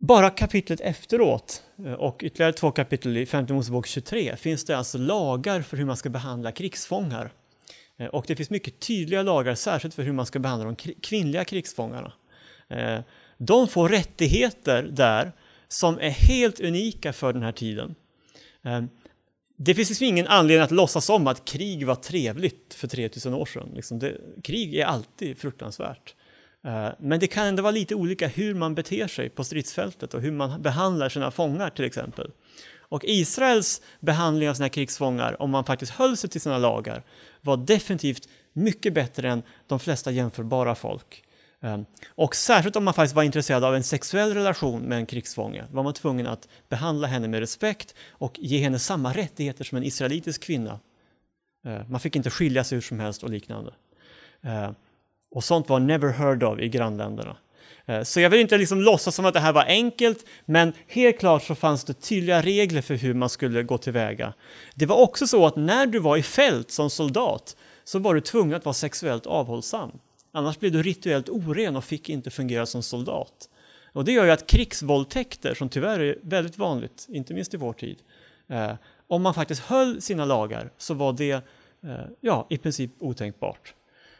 [0.00, 4.98] Bara kapitlet efteråt eh, och ytterligare två kapitel i 5 Mosebok 23 finns det alltså
[4.98, 7.32] lagar för hur man ska behandla krigsfångar.
[8.12, 12.12] Och det finns mycket tydliga lagar, särskilt för hur man ska behandla de kvinnliga krigsfångarna.
[13.38, 15.32] De får rättigheter där
[15.72, 17.94] som är helt unika för den här tiden.
[18.62, 18.88] Ehm,
[19.56, 23.46] det finns liksom ingen anledning att låtsas om att krig var trevligt för 3000 år
[23.46, 23.68] sedan.
[23.74, 26.14] Liksom det, krig är alltid fruktansvärt.
[26.64, 30.20] Ehm, men det kan ändå vara lite olika hur man beter sig på stridsfältet och
[30.20, 32.30] hur man behandlar sina fångar till exempel.
[32.78, 37.02] Och Israels behandling av sina krigsfångar, om man faktiskt höll sig till sina lagar,
[37.40, 41.24] var definitivt mycket bättre än de flesta jämförbara folk.
[41.62, 45.64] Ehm, och särskilt om man faktiskt var intresserad av en sexuell relation med en krigsfånge
[45.70, 49.84] var man tvungen att behandla henne med respekt och ge henne samma rättigheter som en
[49.84, 50.80] israelitisk kvinna.
[51.64, 53.74] Ehm, man fick inte skilja sig hur som helst och liknande.
[54.42, 54.74] Ehm,
[55.34, 57.36] och sånt var never heard of i grannländerna.
[58.04, 61.42] Så jag vill inte liksom låtsas som att det här var enkelt, men helt klart
[61.42, 64.34] så fanns det tydliga regler för hur man skulle gå tillväga.
[64.74, 68.20] Det var också så att när du var i fält som soldat så var du
[68.20, 69.90] tvungen att vara sexuellt avhållsam.
[70.32, 73.48] Annars blev du rituellt oren och fick inte fungera som soldat.
[73.92, 77.72] Och det gör ju att krigsvåldtäkter, som tyvärr är väldigt vanligt, inte minst i vår
[77.72, 77.96] tid,
[78.48, 78.72] eh,
[79.06, 81.40] om man faktiskt höll sina lagar så var det eh,
[82.20, 83.74] ja, i princip otänkbart.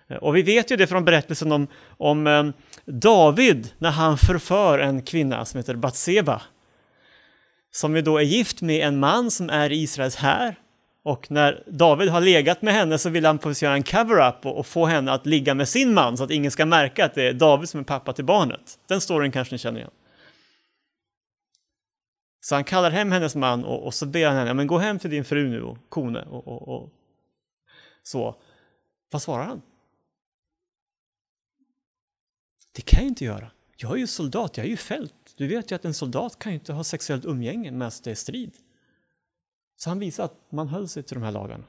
[0.09, 2.49] Eh, och vi vet ju det från berättelsen om, om eh,
[2.85, 6.43] David när han förför en kvinna som heter Batseba.
[7.71, 10.57] Som ju då är gift med en man som är Israels här
[11.03, 14.67] och när David har legat med henne så vill han göra en cover-up och, och,
[14.67, 17.33] få henne att ligga med sin man så att ingen ska märka att det är
[17.33, 18.79] David som är pappa till barnet.
[18.87, 19.91] Den storyn kanske ni känner igen.
[22.41, 24.99] Så han kallar hem hennes man och, och så ber han henne, men gå hem
[24.99, 26.91] till din fru nu och kone och, och, och
[28.03, 28.37] så.
[29.11, 29.63] Vad svarar han?
[32.73, 33.51] Det kan jag inte göra.
[33.77, 35.35] Jag är ju soldat, jag är ju fält.
[35.37, 38.15] Du vet ju att en soldat kan ju inte ha sexuellt umgänge medan det är
[38.15, 38.53] strid.
[39.83, 41.65] Så han visar att man höll sig till de här lagarna.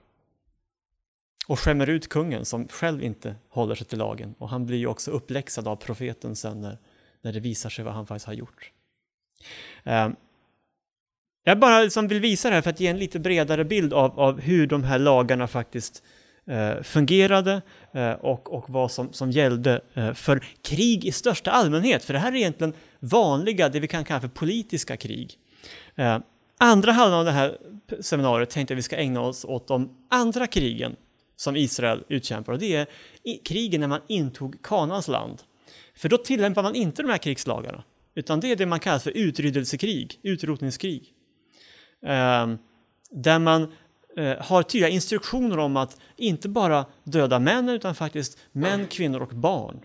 [1.48, 4.36] och skämmer ut kungen som själv inte håller sig till lagen.
[4.38, 6.78] Och han blir ju också uppläxad av profeten sen när,
[7.22, 8.72] när det visar sig vad han faktiskt har gjort.
[9.84, 10.16] Ehm,
[11.44, 14.20] jag bara liksom vill visa det här för att ge en lite bredare bild av,
[14.20, 16.04] av hur de här lagarna faktiskt
[16.46, 22.04] eh, fungerade eh, och, och vad som, som gällde eh, för krig i största allmänhet.
[22.04, 25.38] För det här är egentligen vanliga, det vi kan kalla för politiska krig.
[25.96, 26.22] Ehm,
[26.58, 27.58] Andra halvan av det här
[28.00, 30.96] seminariet tänkte jag vi ska ägna oss åt de andra krigen
[31.36, 32.88] som Israel utkämpar och det är
[33.46, 35.42] krigen när man intog Kanans land.
[35.96, 37.84] För då tillämpar man inte de här krigslagarna
[38.16, 41.14] utan det är det man kallar för utryddelsekrig, utrotningskrig.
[42.06, 42.58] Ehm,
[43.10, 43.74] där man
[44.18, 49.36] eh, har tydliga instruktioner om att inte bara döda män utan faktiskt män, kvinnor och
[49.36, 49.80] barn.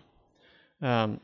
[0.82, 1.18] Ehm,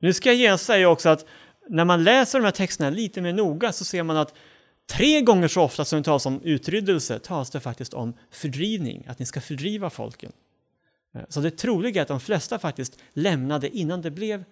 [0.00, 1.26] nu ska jag genast säga också att
[1.68, 4.34] när man läser de här texterna lite mer noga så ser man att
[4.86, 9.18] tre gånger så ofta som det talas om utryddelse talas det faktiskt om fördrivning, att
[9.18, 10.32] ni ska fördriva folken.
[11.14, 14.44] Eh, så det troliga är att de flesta faktiskt lämnade innan det blev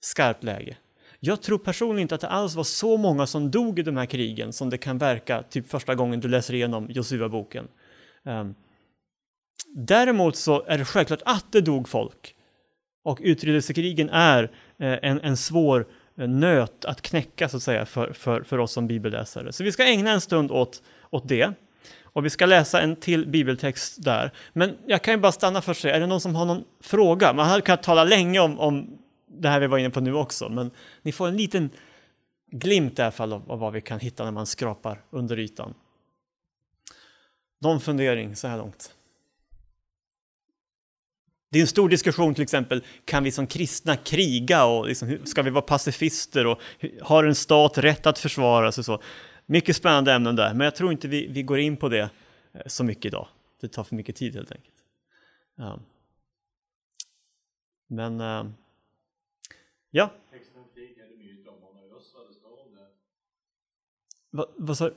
[0.00, 0.76] skarpt läge.
[1.20, 4.06] Jag tror personligen inte att det alls var så många som dog i de här
[4.06, 7.68] krigen som det kan verka typ första gången du läser igenom Josua-boken.
[8.24, 8.54] Ehm,
[9.74, 12.34] däremot så är det självklart att det dog folk.
[13.02, 14.42] Och utryddelsekrigen är
[14.78, 15.86] eh, en, en svår eh,
[16.26, 19.52] nöt att knäcka så att säga för, för, för oss som bibelläsare.
[19.52, 21.52] Så vi ska ägna en stund åt, åt det.
[22.12, 24.30] Och vi ska läsa en till bibeltext där.
[24.52, 27.32] Men jag kan ju bara stanna för sig, är det någon som har någon fråga?
[27.32, 30.48] Man hade kunnat tala länge om, om det här vi var inne på nu också,
[30.48, 30.70] men
[31.02, 31.70] ni får en liten
[32.50, 35.74] glimt i alla fall av, av vad vi kan hitta när man skrapar under ytan.
[37.60, 38.94] Någon fundering så här långt?
[41.52, 45.42] Det är en stor diskussion till exempel, kan vi som kristna kriga och liksom, ska
[45.42, 46.60] vi vara pacifister och
[47.02, 48.84] har en stat rätt att försvara sig?
[48.84, 49.02] Så.
[49.46, 52.10] Mycket spännande ämnen där, men jag tror inte vi, vi går in på det
[52.52, 53.28] eh, så mycket idag.
[53.60, 54.74] Det tar för mycket tid helt enkelt.
[55.56, 55.80] Ja.
[57.88, 58.46] Men uh,
[59.90, 60.10] Ja.
[64.30, 64.94] Va, vad sa du?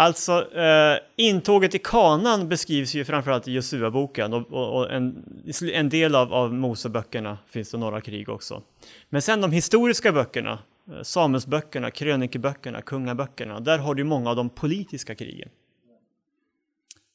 [0.00, 5.24] Alltså, eh, intåget i kanan beskrivs ju framförallt i Josua-boken och, och, och, en,
[5.72, 8.62] en del av, av Moseböckerna finns det några krig också.
[9.08, 10.58] Men sen de historiska böckerna,
[10.90, 15.48] eh, Samuelsböckerna, krönikeböckerna, kungaböckerna, där har du många av de politiska krigen.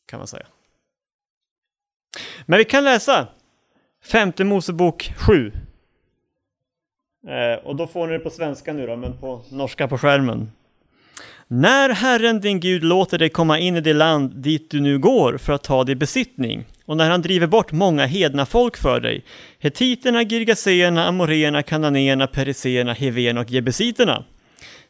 [0.05, 0.45] Kan man säga.
[2.45, 3.27] Men vi kan läsa
[4.01, 5.51] Femte Mosebok 7.
[7.27, 10.51] Eh, och då får ni det på svenska nu då, men på norska på skärmen.
[11.47, 15.37] När Herren din Gud låter dig komma in i det land dit du nu går
[15.37, 19.23] för att ta din besittning och när han driver bort många hedna folk för dig,
[19.59, 24.23] hetiterna, girgaseerna, amoreerna, kananéerna, periseerna, heven och jebusiterna,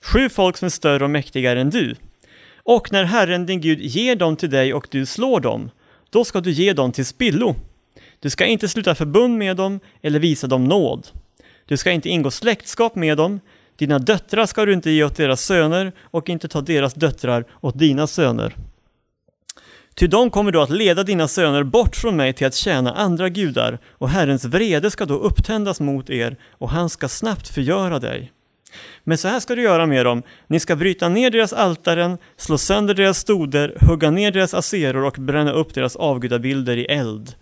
[0.02, 1.96] sju folk som är större och mäktigare än du.
[2.63, 5.72] Och när Herren din Gud ger dem till dig och du slår dem,
[6.10, 7.56] då ska du ge dem till spillo
[8.24, 11.08] du ska inte sluta förbund med dem eller visa dem nåd.
[11.66, 13.39] Du ska inte ingå släktskap med dem.
[13.75, 17.79] Dina döttrar ska du inte ge åt deras söner och inte ta deras döttrar åt
[17.79, 18.55] dina söner.
[19.95, 23.29] Ty de kommer då att leda dina söner bort från mig till att tjäna andra
[23.29, 28.31] gudar och Herrens vrede ska då upptändas mot er och han ska snabbt förgöra dig.
[29.03, 30.23] Men så här ska du göra med dem.
[30.47, 35.15] Ni ska bryta ner deras altaren, slå sönder deras stoder, hugga ner deras aseror och
[35.19, 37.36] bränna upp deras avgudabilder i eld.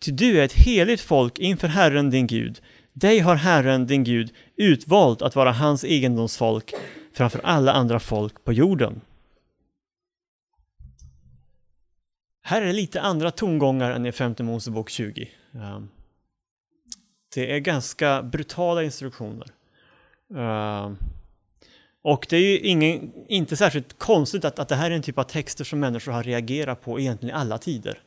[0.00, 2.60] Ty du är ett heligt folk inför Herren din Gud.
[2.92, 6.74] Dig har Herren din Gud utvalt att vara hans egendomsfolk
[7.12, 9.00] framför alla andra folk på jorden.
[12.42, 15.30] Här är det lite andra tongångar än i femte Mosebok 20.
[15.54, 15.88] Ehm,
[17.34, 19.48] det är ganska brutala instruktioner.
[20.34, 20.96] Ehm,
[22.02, 25.18] och det är ju ingen, inte särskilt konstigt att, att det här är en typ
[25.18, 28.02] av texter som människor har reagerat på egentligen i alla tider.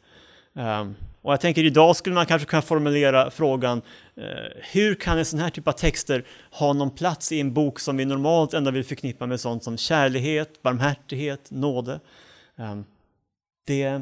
[0.54, 3.82] Um, och jag tänker idag skulle man kanske kunna formulera frågan
[4.16, 4.24] eh,
[4.72, 7.98] hur kan en sån här typ av texter ha någon plats i en bok som
[7.98, 12.00] vi normalt ändå vill förknippa med sånt som kärlighet, barmhärtighet, nåde?
[12.56, 12.86] Um,
[13.68, 14.02] det,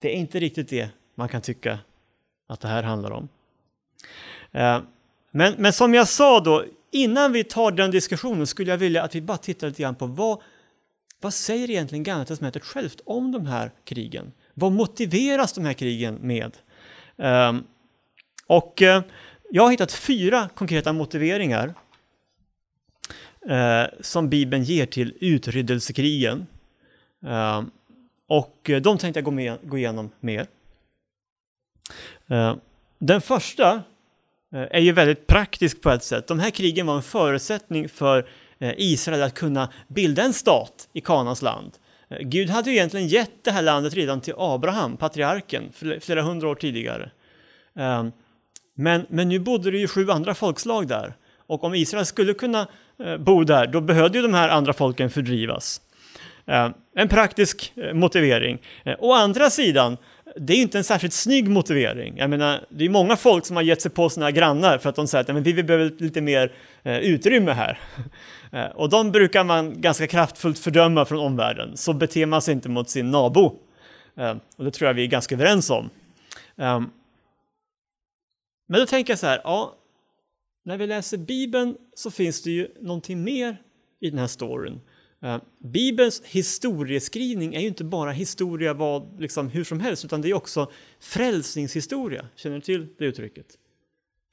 [0.00, 1.78] det, är inte riktigt det man kan tycka
[2.48, 3.28] att det här handlar om.
[4.54, 4.80] Uh,
[5.30, 9.14] men, men som jag sa då, innan vi tar den diskussionen skulle jag vilja att
[9.14, 10.42] vi bara tittar lite grann på vad,
[11.20, 14.32] vad säger egentligen Gamla testamentet självt om de här krigen?
[14.58, 16.56] Vad motiveras de här krigen med?
[17.16, 17.64] Um,
[18.46, 19.00] och uh,
[19.50, 21.74] jag har hittat fyra konkreta motiveringar
[23.50, 26.46] uh, som Bibeln ger till utryddelsekrigen.
[27.24, 27.70] Uh, ehm,
[28.28, 30.46] och eh, de tänkte jag gå, med, gå igenom mer.
[32.26, 32.60] Ehm,
[32.98, 33.82] den första
[34.50, 36.26] är ju väldigt praktisk på ett sätt.
[36.26, 38.28] De här krigen var en förutsättning för
[38.60, 41.78] Israel att kunna bilda en stat i Kanans land.
[42.20, 46.54] Gud hade ju egentligen gett det här landet redan till Abraham, patriarken, flera hundra år
[46.54, 47.10] tidigare.
[47.76, 48.12] Ehm,
[48.74, 51.14] men, men nu bodde det ju sju andra folkslag där.
[51.46, 52.66] Och om Israel skulle kunna
[53.04, 55.80] eh, bo där, då behövde ju de här andra folken fördrivas.
[56.46, 58.58] Ehm, en praktisk eh, motivering.
[58.84, 59.96] Eh, å andra sidan,
[60.40, 62.16] det är inte en särskilt snygg motivering.
[62.16, 64.96] Jag menar, det är många folk som har gett sig på sina grannar för att
[64.96, 67.78] de säger att men vi behöver lite mer eh, utrymme här.
[68.52, 71.76] Eh, och de brukar man ganska kraftfullt fördöma från omvärlden.
[71.76, 73.56] Så beter man sig inte mot sin nabo.
[74.16, 75.90] Eh, och det tror jag vi är ganska överens om.
[76.56, 76.90] Ehm,
[78.68, 79.74] men då tänker jag så här, ja,
[80.64, 83.56] när vi läser Bibeln så finns det ju någonting mer
[84.00, 84.80] i den här storyn.
[85.22, 90.30] Eh, Bibelns historieskrivning är ju inte bara historia vad, liksom, hur som helst, utan det
[90.30, 92.28] är också frälsningshistoria.
[92.36, 93.58] Känner du till det uttrycket?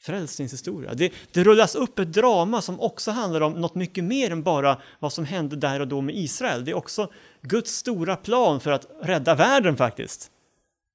[0.06, 0.94] frälsningshistoria.
[0.94, 4.82] Det, det rullas upp ett drama som också handlar om något mycket mer än bara
[5.00, 6.66] vad som hände där och då med Israel.
[6.66, 10.32] Det är också Guds stora plan för att rädda världen faktiskt,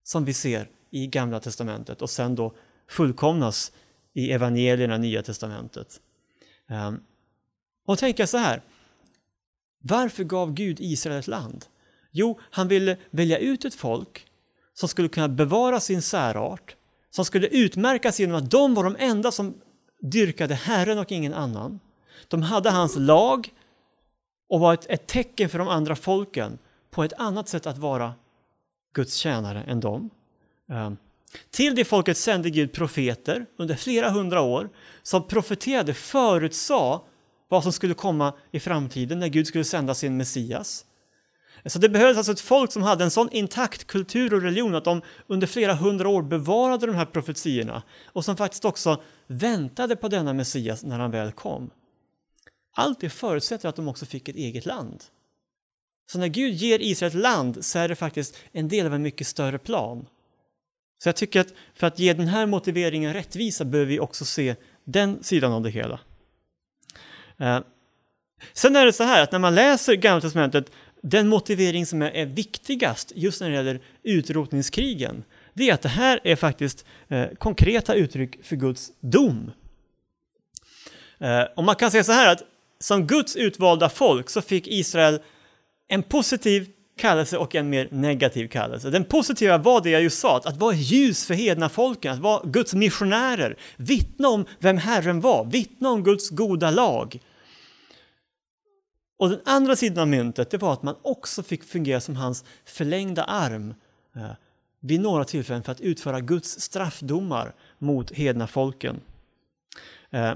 [0.05, 2.55] som vi ser i Gamla Testamentet och sen då
[2.89, 3.73] fullkomnas
[4.13, 6.01] i evangelierna, Nya Testamentet.
[6.69, 7.01] Ehm,
[7.87, 8.63] och tänka så här,
[9.83, 11.65] varför gav Gud Israel ett land?
[12.11, 14.27] Jo, han ville välja ut ett folk
[14.75, 16.77] som skulle kunna bevara sin särart,
[17.11, 19.55] som skulle utmärkas genom att de var de enda som
[20.01, 21.81] dyrkade Herren och ingen annan.
[22.29, 23.53] De hade hans lag
[24.49, 26.59] och var ett, ett tecken för de andra folken
[26.91, 28.15] på ett annat sätt att vara
[28.95, 30.11] Guds tjänare än dem.
[30.69, 30.97] Ehm,
[31.51, 34.69] till det folket sände Gud profeter under flera hundra år
[35.03, 37.01] som profeterade, förutsade
[37.51, 40.85] vad som skulle komma i framtiden när Gud skulle sända sin Messias.
[41.67, 44.85] Så det behövdes alltså ett folk som hade en sån intakt kultur och religion att
[44.85, 50.09] de under flera hundra år bevarade de här profetiorna och som faktiskt också väntade på
[50.09, 51.71] denna Messias när han väl kom.
[52.77, 55.05] Allt det förutsätter att de också fick ett eget land.
[56.13, 59.03] Så när Gud ger Israel ett land så är det faktiskt en del av en
[59.03, 60.07] mycket större plan.
[61.03, 64.57] Så jag tycker att för att ge den här motiveringen rättvisa behöver vi också se
[64.85, 66.01] den sidan av det hela.
[67.41, 67.61] Eh,
[68.53, 70.71] sen är det så här att när man läser Gamla Testamentet
[71.03, 75.25] den motivering som är, viktigast just när det gäller utrotningskrigen,
[75.55, 79.51] det är att det här är faktiskt eh, konkreta uttryck för Guds dom.
[81.19, 82.43] Eh, och man kan säga så här att
[82.81, 85.21] som Guds utvalda folk så fick Israel
[85.89, 88.91] en positiv kallelse och en mer negativ kallelse.
[88.91, 92.43] Den positiva var det jag just sa, att vara ljus för hedna folken, att vara
[92.45, 97.21] Guds missionärer, vittna om vem Herren var, vittna om Guds goda lag.
[99.21, 102.45] Och den andra sidan av myntet det var att man också fick fungera som hans
[102.65, 103.75] förlängda arm
[104.17, 104.31] eh,
[104.81, 109.01] vid några tillfällen för att utföra Guds straffdomar mot hedna folken.
[110.11, 110.33] Eh,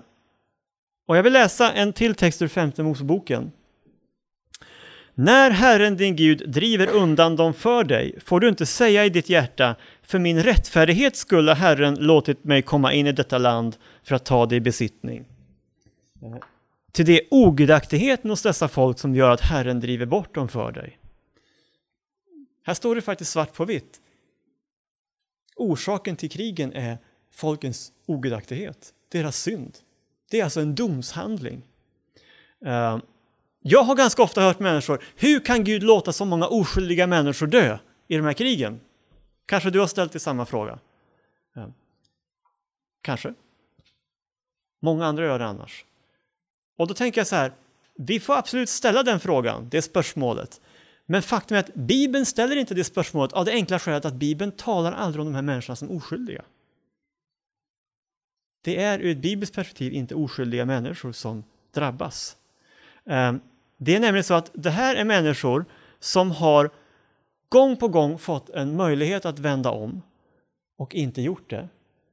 [1.07, 3.53] och jag vill läsa en till text ur femte Moseboken.
[5.15, 9.29] När Herren din Gud driver undan dem för dig får du inte säga i ditt
[9.29, 14.25] hjärta för min rättfärdighet skulle Herren låtit mig komma in i detta land för att
[14.25, 15.25] ta det i besittning.
[16.23, 16.37] Eh,
[16.95, 20.73] till det är ogudaktigheten hos dessa folk som gör att Herren driver bort dem för
[20.73, 20.99] dig.
[22.63, 24.01] Här står det faktiskt svart på vitt.
[25.57, 26.99] Orsaken till krigen är
[27.31, 29.79] folkens ogudaktighet, deras synd.
[30.31, 31.63] Det är alltså en domshandling.
[32.65, 32.99] Eh,
[33.61, 37.79] jag har ganska ofta hört människor, hur kan Gud låta så många oskyldiga människor dö
[38.09, 38.81] i de här krigen?
[39.47, 40.79] Kanske du har ställt dig samma fråga?
[41.57, 41.69] Eh,
[43.03, 43.35] kanske.
[44.83, 45.85] Många andra gör det annars.
[46.77, 47.53] Och då tänker jag så här,
[47.95, 50.61] vi får absolut ställa den frågan, det spörsmålet.
[51.07, 54.53] Men faktum är att Bibeln ställer inte det spörsmålet av det enkla skälet att Bibeln
[54.53, 56.45] talar aldrig om de här människorna som oskyldiga.
[58.65, 62.37] Det är ur ett bibliskt perspektiv inte oskyldiga människor som drabbas.
[63.07, 63.41] Ehm,
[63.77, 65.65] det är nämligen så att det här är människor
[65.99, 66.71] som har
[67.49, 70.03] gång på gång fått en möjlighet att vända om
[70.79, 71.69] och inte gjort det.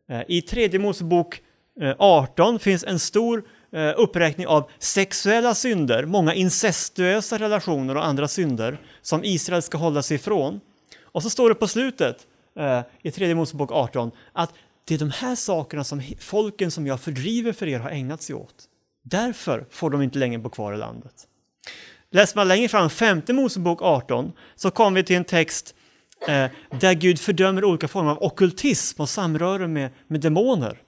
[0.08, 1.41] Ehm, I tredje Mosebok
[1.82, 3.43] eh, 18 finns en stor
[3.74, 10.02] Eh, uppräkning av sexuella synder, många incestuösa relationer och andra synder som Israel ska hålla
[10.02, 10.60] sig ifrån.
[11.04, 12.28] Och så står det på slutet
[12.60, 14.54] eh, i tredje Mosebok 18 att
[14.86, 18.36] det är de här sakerna som folken som jag fördriver för er har ägnat sig
[18.36, 18.56] åt.
[19.04, 21.28] Därför får de inte längre bo kvar i landet.
[22.10, 25.76] Läser man längre fram, femte Mosebok 18, så kommer vi till en text
[26.28, 26.48] eh,
[26.80, 30.82] där Gud fördömer olika former av okultism och samröre med, med demoner.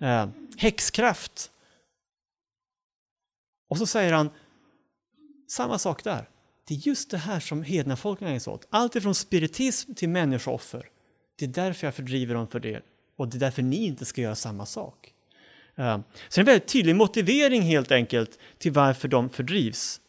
[0.00, 0.26] Eh,
[0.56, 1.50] häxkraft,
[3.68, 4.30] och så säger han
[5.48, 6.28] samma sak där.
[6.64, 8.66] Det är just det här som hedna folken ägnar sig åt.
[8.70, 10.90] Allt ifrån spiritism till människooffer.
[11.36, 12.82] Det är därför jag fördriver dem för det.
[13.16, 15.14] Och det är därför ni inte ska göra samma sak.
[15.74, 20.00] Ehm, så det är en väldigt tydlig motivering helt enkelt till varför de fördrivs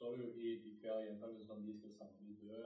[0.00, 2.62] det jo i, i hver gjentakelse om de skal samtidig dø,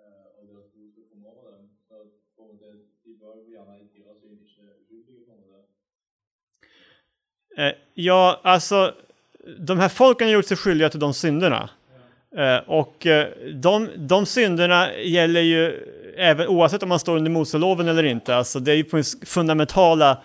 [0.00, 1.64] eh, og deres blod skal komme over dem.
[1.88, 1.94] Så
[2.36, 2.68] på måte,
[3.04, 5.60] de var jo gjerne i deres syn ikke uskyldige på en måte.
[7.56, 8.94] Eh, ja, alltså
[9.58, 11.70] de här folken har gjort sig skyldiga till de synderna.
[12.36, 17.88] Eh, och eh, de, de synderna gäller ju även oavsett om man står under Moseloven
[17.88, 18.36] eller inte.
[18.36, 20.22] Alltså det är ju på fundamentala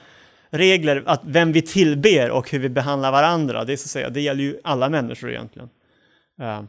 [0.50, 3.66] regler att vem vi tillber och hur vi behandlar varandra.
[3.66, 5.70] Det, är så att säga, det gäller ju alla människor egentligen.
[6.40, 6.62] Eh,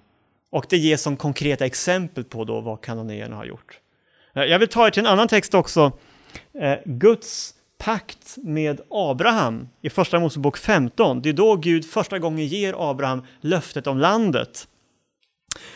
[0.51, 3.79] och det ges som konkreta exempel på då vad kanonerna har gjort.
[4.35, 5.93] Eh, jag vill ta er till en annan text också.
[6.55, 11.23] Eh, Guds pakt med Abraham i Första Mosebok 15.
[11.23, 14.69] Det är då Gud första gången ger Abraham löftet om landet.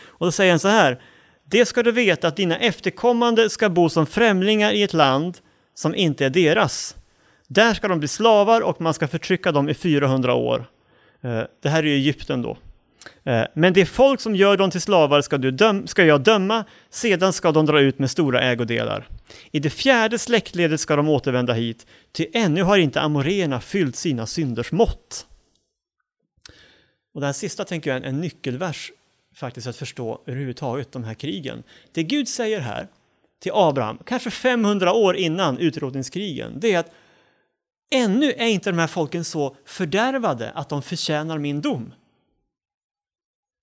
[0.05, 1.01] Och då säger han så här.
[1.43, 5.37] Det ska du veta att dina efterkommande ska bo som främlingar i ett land
[5.73, 6.95] som inte är deras.
[7.47, 10.65] Där ska de bli slavar och man ska förtrycka dem i 400 år.
[11.61, 12.57] Det här är Egypten då.
[13.23, 16.65] Eh, men det folk som gör dem till slavar ska, du döm ska jag döma,
[16.89, 19.07] sedan ska de dra ut med stora ägodelar.
[19.51, 24.25] I det fjärde släktledet ska de återvända hit, ty ännu har inte amorena fyllt sina
[24.25, 25.25] synders mått.
[27.13, 28.91] Och det här sista tänker jag är en nyckelvers
[29.35, 31.63] faktiskt att förstå överhuvudtaget de här krigen.
[31.91, 32.87] Det Gud säger här
[33.39, 36.91] till Abraham, kanske 500 år innan utrotningskrigen, det är att
[37.91, 41.93] ännu är inte de här folken så fördärvade att de förtjänar min dom.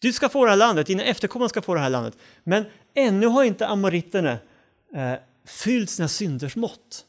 [0.03, 2.19] Du ska få det här landet, dina efterkommande ska få det här landet.
[2.45, 4.39] Men ännu har inte amoriterna
[4.95, 7.05] eh, fyllt sina synders mått.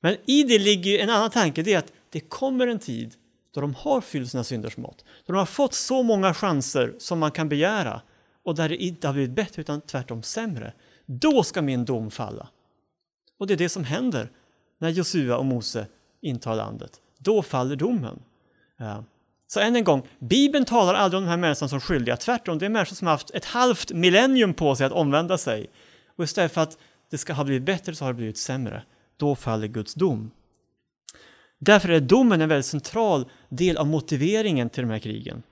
[0.00, 3.14] Men i det ligger en annan tanke, det är att det kommer en tid
[3.54, 5.04] då de har fyllt sina synders mått.
[5.26, 8.02] Då de har fått så många chanser som man kan begära
[8.42, 10.72] och där det inte har blivit bättre utan tvärtom sämre.
[11.06, 12.48] Då ska min dom falla.
[13.38, 14.30] Och det är det som händer
[14.78, 15.86] när Josua och Mose
[16.20, 17.00] intar landet.
[17.18, 18.22] Då faller domen.
[18.80, 19.00] Eh,
[19.52, 22.16] så än en gång, Bibeln talar aldrig om de här människorna som skyldiga.
[22.16, 25.70] Tvärtom, det är människor som har haft ett halvt millennium på sig att omvända sig.
[26.16, 26.78] Och istället för att
[27.10, 28.82] det ska ha blivit bättre så har det blivit sämre.
[29.16, 30.30] Då faller Guds dom.
[31.58, 35.42] Därför är domen en väldigt central del av motiveringen till de här krigen.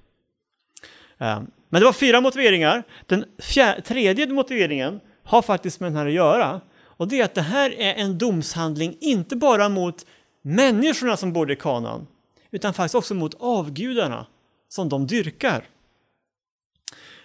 [1.19, 2.83] Ehm, men det var fyra motiveringar.
[3.07, 6.61] Den fjär, tredje motiveringen har faktiskt med den här att göra.
[6.81, 10.07] Och det är att det här är en domshandling inte bara mot
[10.43, 12.07] människorna som bodde i kanan
[12.51, 14.27] utan faktiskt också mot avgudarna
[14.69, 15.65] som de dyrkar.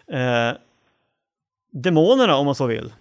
[0.08, 0.52] Eh,
[1.72, 2.94] demonerna om man så vill.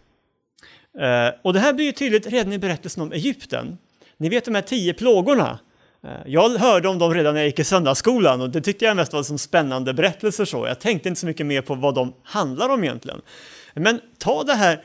[0.99, 3.79] Eh, och det här blir ju tydligt redan i berättelsen om Egypten.
[4.17, 5.59] Ni vet de här tio plågorna.
[6.05, 8.97] Eh, jag hörde om dem redan när jag gick i söndagsskolan och det tyckte jag
[8.97, 10.45] mest var som spännande berättelser.
[10.45, 10.67] Så.
[10.67, 13.21] Jag tänkte inte så mycket mer på vad de handlar om egentligen.
[13.75, 14.85] Men ta det här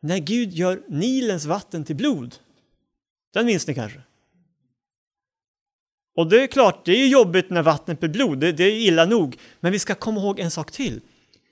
[0.00, 2.34] när Gud gör Nilens vatten till blod.
[3.34, 4.00] Den minns ni kanske?
[6.14, 9.04] Och det är klart, det är jobbigt när vattnet blir blod, det, det, är illa
[9.04, 9.38] nog.
[9.60, 11.00] Men vi ska komma ihåg en sak till.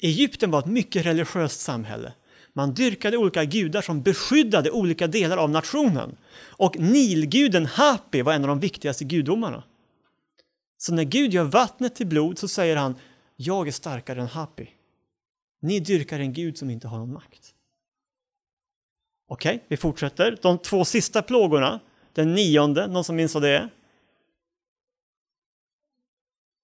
[0.01, 2.13] Egypten var ett mycket religiöst samhälle.
[2.53, 6.17] Man dyrkade olika gudar som beskyddade olika delar av nationen.
[6.43, 9.63] Och Nilguden Hapi var en av de viktigaste gudomarna.
[10.79, 12.95] Så när Gud gör vattnet till blod så säger han,
[13.37, 14.71] jag är starkare än Hapi.
[15.63, 17.55] Ni dyrkar en gud som inte har någon makt.
[19.29, 20.39] Okej, okay, vi fortsätter.
[20.43, 21.81] De två sista plågorna,
[22.13, 23.71] den nionde, någon som minns vad det är?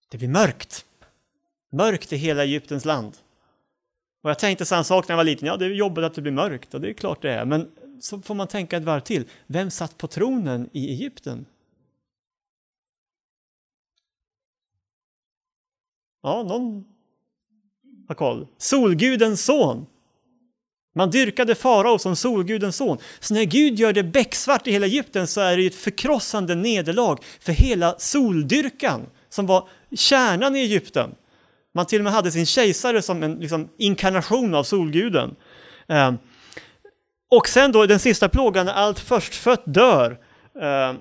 [0.09, 0.85] Det blir mörkt.
[1.73, 3.17] Mörkt i hela Egyptens land.
[4.23, 6.23] Och jag tänkte samma sak när jag var liten, ja det är jobbigt att det
[6.23, 9.01] blir mörkt och det är klart det är, men så får man tänka ett varv
[9.01, 9.25] till.
[9.47, 11.47] Vem satt på tronen i Egypten?
[16.23, 16.85] Ja, någon
[18.09, 18.47] har koll.
[18.59, 19.87] Solgudens son.
[20.95, 22.99] Man dyrkade farao som solgudens son.
[23.21, 27.19] Så när Gud gör det becksvart i hela Egypten så är det ett förkrossande nederlag
[27.41, 31.15] för hela soldyrkan som var kärnan i Egypten.
[31.75, 35.37] Man till och med hade sin kejsare som en liksom, inkarnation av solguden.
[35.89, 36.15] Eh,
[37.31, 40.19] och sen då den sista plågan, när allt förstfött dör,
[40.61, 40.95] eh,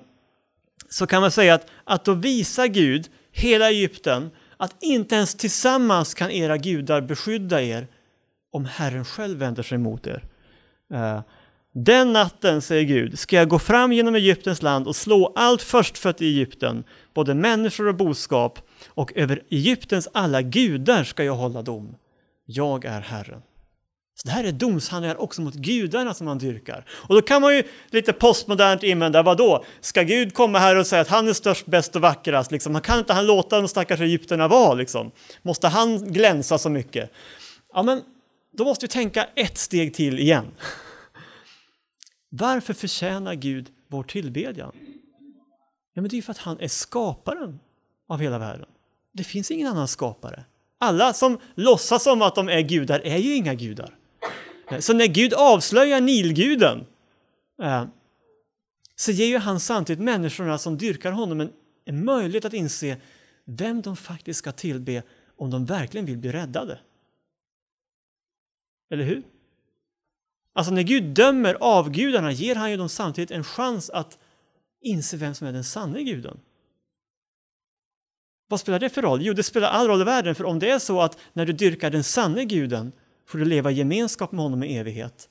[0.90, 6.14] så kan man säga att, att då visar Gud hela Egypten att inte ens tillsammans
[6.14, 7.88] kan era gudar beskydda er
[8.52, 10.24] om Herren själv vänder sig mot er.
[10.94, 11.20] Eh,
[11.74, 16.22] den natten, säger Gud, ska jag gå fram genom Egyptens land och slå allt förstfött
[16.22, 16.84] i Egypten,
[17.14, 21.96] både människor och boskap, och över Egyptens alla gudar ska jag hålla dom.
[22.46, 23.42] Jag är Herren.
[24.18, 26.86] Så det här är domshandlingar också mot gudarna som man dyrkar.
[26.90, 29.66] Och då kan man ju lite postmodernt invända, vadå?
[29.82, 32.52] Ska Gud komma här och säga att han är störst, bäst och vackrast?
[32.52, 32.82] Liksom?
[32.82, 34.74] Kan inte han låta de stackars egyptierna vara?
[34.74, 35.12] Liksom?
[35.42, 37.12] Måste han glänsa så mycket?
[37.74, 38.02] Ja, men
[38.54, 40.46] då måste vi tänka ett steg till igen.
[42.30, 44.72] Varför förtjänar Gud vår tillbedjan?
[45.94, 47.60] Ja, men det är ju för att han är skaparen
[48.10, 48.68] av hela världen.
[49.16, 50.44] Det finns ingen annan skapare.
[50.78, 53.96] Alla som låtsas som att de är gudar är ju inga gudar.
[54.80, 56.86] Så när Gud avslöjar Nilguden
[57.62, 57.86] eh,
[58.96, 61.52] så ger ju han samtidigt människorna som dyrkar honom en,
[61.86, 62.98] en möjlighet att inse
[63.46, 65.04] vem de faktiskt ska tillbe
[65.38, 66.80] om de verkligen vill bli räddade.
[68.90, 69.24] Eller hur?
[70.54, 74.18] Alltså när Gud dömer avgudarna ger han ju dem samtidigt en chans att
[74.82, 76.40] inse vem som är den sanne guden.
[78.56, 79.22] Vad spelar det för roll?
[79.22, 81.54] Jo, det spelar all roll i världen, för om det är så att när du
[81.54, 82.92] dyrkar den sanne guden
[83.26, 85.30] får du leva i gemenskap med honom i evighet.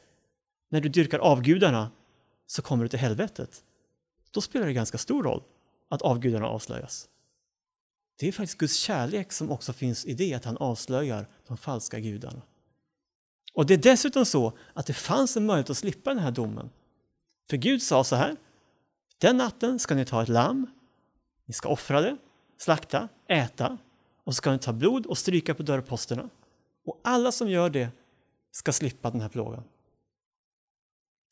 [0.71, 1.91] När du dyrkar avgudarna
[2.47, 3.65] så kommer du till helvetet.
[4.31, 5.43] Då spelar det ganska stor roll
[5.89, 7.09] att avgudarna avslöjas.
[8.19, 12.01] Det är faktiskt Guds kärlek som också finns i det att han avslöjar de falska
[12.01, 12.43] gudarna.
[13.55, 16.71] Och det är dessutom så att det fanns en möjlighet att slippa den här domen.
[17.51, 18.37] För Gud sa så här.
[19.19, 20.67] Den natten ska ni ta ett lamm,
[21.47, 22.17] ni ska offra det,
[22.65, 23.79] slakta, äta
[24.25, 26.29] och så ska ni ta blod och stryka på dörrposterna.
[26.87, 27.89] Och alla som gör det
[28.53, 29.65] ska slippa den här plågan.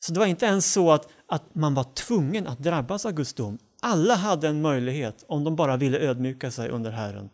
[0.05, 3.33] Så det var inte ens så att, att man var tvungen att drabbas av Guds
[3.33, 3.57] dom.
[3.79, 7.29] Alla hade en möjlighet, om de bara ville ödmjuka sig under Herren,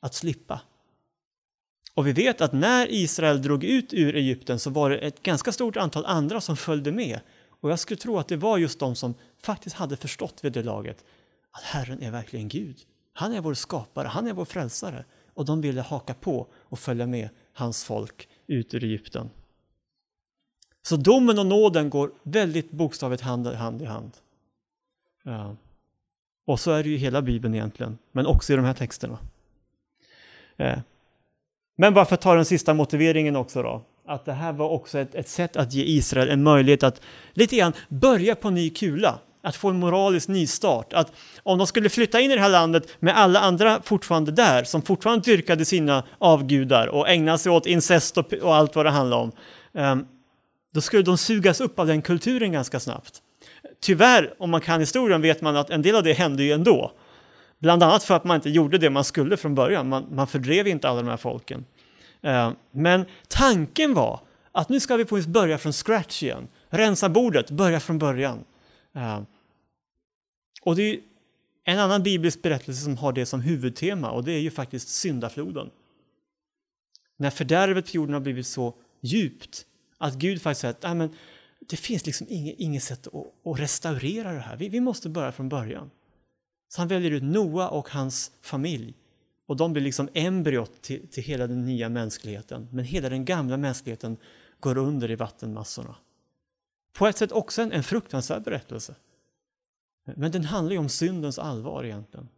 [0.00, 0.60] att slippa.
[1.94, 5.52] Och vi vet att när Israel drog ut ur Egypten så var det ett ganska
[5.52, 7.20] stort antal andra som följde med.
[7.60, 10.62] Och jag skulle tro att det var just de som faktiskt hade förstått vid det
[10.62, 11.04] laget
[11.50, 12.76] att Herren är verkligen Gud.
[13.18, 15.04] Han är vår skapare, han är vår frälsare.
[15.34, 19.30] Och de ville haka på och följa med hans folk ut ur Egypten.
[20.82, 24.12] Så domen och nåden går väldigt bokstavligt hand, hand i hand.
[25.24, 25.56] Ja.
[26.46, 29.18] Och så är det ju hela Bibeln egentligen, men också i de här texterna.
[30.56, 30.74] Ja.
[31.76, 34.98] Men bara för att ta den sista motiveringen också då, att det här var också
[34.98, 37.00] ett, ett sätt att ge Israel en möjlighet att
[37.32, 40.92] lite grann börja på ny kula att få en moralisk nystart.
[40.92, 44.64] Att om de skulle flytta in i det här landet med alla andra fortfarande där,
[44.64, 48.90] som fortfarande dyrkade sina avgudar och ägnade sig åt incest och, och allt vad det
[48.90, 49.32] handlar om,
[49.72, 50.06] um,
[50.74, 53.22] då skulle de sugas upp av den kulturen ganska snabbt.
[53.80, 56.92] Tyvärr, om man kan historien, vet man att en del av det hände ju ändå.
[57.58, 59.88] Bland annat för att man inte gjorde det man skulle från början.
[59.88, 61.64] Man, man fördrev inte alla de här folken.
[62.26, 64.20] Uh, men tanken var
[64.52, 66.48] att nu ska vi på börja från scratch igen.
[66.68, 68.38] Rensa bordet, börja från början.
[68.96, 69.20] Uh,
[70.66, 71.00] och det är
[71.64, 75.70] en annan biblisk berättelse som har det som huvudtema och det är ju faktiskt syndafloden.
[77.16, 79.66] När fördärvet på jorden har blivit så djupt
[79.98, 81.10] att Gud faktiskt säger att Nej, men
[81.60, 84.56] det finns liksom inget, inget sätt att, att restaurera det här.
[84.56, 85.90] Vi, vi måste börja från början.
[86.68, 88.94] Så han väljer ut Noa och hans familj
[89.46, 92.68] och de blir liksom embryot till, till hela den nya mänskligheten.
[92.72, 94.16] Men hela den gamla mänskligheten
[94.60, 95.96] går under i vattenmassorna.
[96.92, 98.94] På ett sätt också en, en fruktansvärd berättelse.
[100.14, 102.28] Men den handlar ju om syndens allvar egentligen.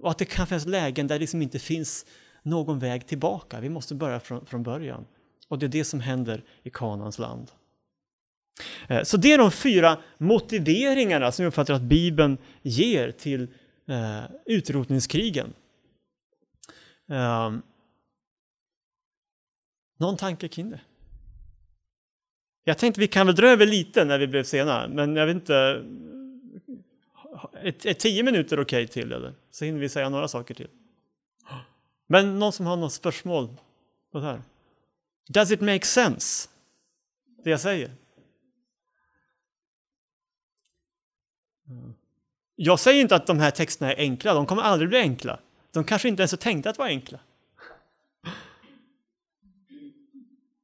[0.00, 2.06] Och att det kan finnas lägen där det liksom inte finns
[2.42, 3.60] någon väg tillbaka.
[3.60, 5.06] Vi måste börja från, från början.
[5.48, 7.50] Och det är det som händer i Kanans land.
[8.88, 13.42] Eh, så det är de fyra motiveringarna som jag uppfattar att Bibeln ger till
[13.88, 15.52] eh, utrotningskrigen.
[17.10, 17.52] Eh,
[19.98, 20.80] någon tanke kring det?
[22.64, 25.34] Jag tänkte vi kan väl dra över lite när vi blev sena, men jag vet
[25.34, 25.84] inte,
[27.52, 29.34] är, är tio minuter okej okay till eller?
[29.50, 30.68] Så hinner vi säga några saker till.
[32.06, 33.56] Men någon som har något spörsmål
[34.12, 34.42] på det här?
[35.28, 36.48] Does it make sense?
[37.44, 37.90] Det jag säger?
[42.56, 45.40] Jag säger inte att de här texterna är enkla, de kommer aldrig bli enkla.
[45.70, 47.20] De kanske inte ens är tänkta att vara enkla.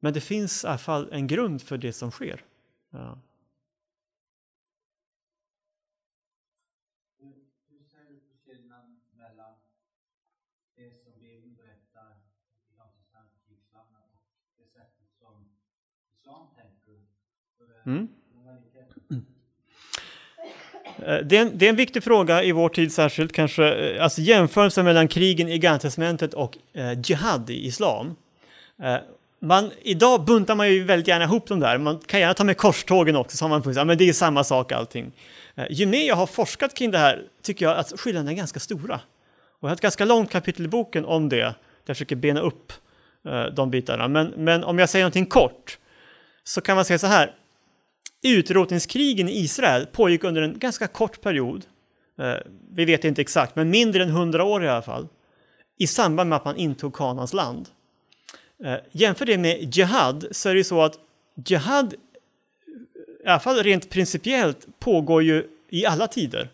[0.00, 2.44] Men det finns i alla fall en grund för det som sker.
[2.90, 3.18] Ja.
[17.86, 18.08] Mm.
[21.06, 24.02] Eh, det är, en, det är, en, viktig fråga i vår tid särskilt, kanske, eh,
[24.02, 25.90] alltså jämförelsen mellan krigen i Gamla
[26.34, 28.16] och eh, Jihad i islam.
[28.82, 28.96] Eh,
[29.40, 32.56] man, idag buntar man ju väldigt gärna ihop dem där, man kan gärna ta med
[32.56, 35.12] korstågen också, så har man ja, men det är samma sak allting.
[35.54, 38.60] Eh, ju mer jag har forskat kring det här tycker jag att skillnaderna är ganska
[38.60, 39.00] stora.
[39.60, 41.54] Och jag har ett ganska långt kapitel i boken om det, där
[41.86, 42.72] jag försöker bena upp
[43.28, 44.08] eh, de bitarna.
[44.08, 45.78] Men, men om jag säger någonting kort,
[46.44, 47.34] så kan man säga så här,
[48.22, 51.64] Utrotningskrigen i Israel pågick under en ganska kort period.
[52.18, 52.34] Eh,
[52.74, 55.08] vi vet inte exakt, men mindre än hundra år i alla fall.
[55.78, 57.68] I samband med att man intog Kanans land.
[58.64, 60.98] Eh, jämför det med Jihad så är det ju så att
[61.46, 61.94] Jihad,
[63.24, 66.48] i alla fall rent principiellt, pågår ju i alla tider.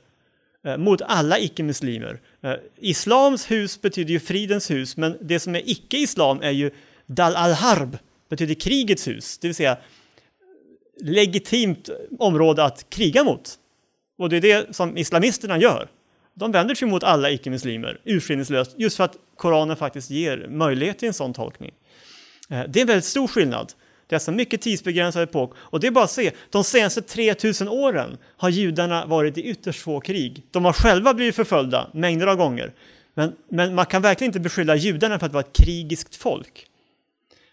[0.64, 2.20] Eh, mot alla icke-muslimer.
[2.42, 6.70] Eh, islams hus betyder ju fridens hus, men det som är icke-islam är ju
[7.06, 7.98] Dal al-Harb,
[8.28, 9.76] betyder krigets hus, det vill säga
[11.00, 11.88] legitimt
[12.18, 13.58] område att kriga mot.
[14.18, 15.88] Och det är det som islamisterna gör.
[16.34, 21.08] De vänder sig mot alla icke-muslimer urskillningslöst, just för att Koranen faktiskt ger möjlighet till
[21.08, 21.70] en sån tolkning.
[22.50, 23.72] Eh, det är en väldigt stor skillnad.
[24.06, 25.54] Det är alltså mycket tidsbegränsad epok.
[25.56, 29.82] Och det är bara att se, de senaste 3000 åren har judarna varit i ytterst
[29.82, 30.42] få krig.
[30.50, 32.72] De har själva blivit förföljda mängder av gånger.
[33.14, 36.66] Men, men man kan verkligen inte beskylla judarna för att vara ett krigiskt folk.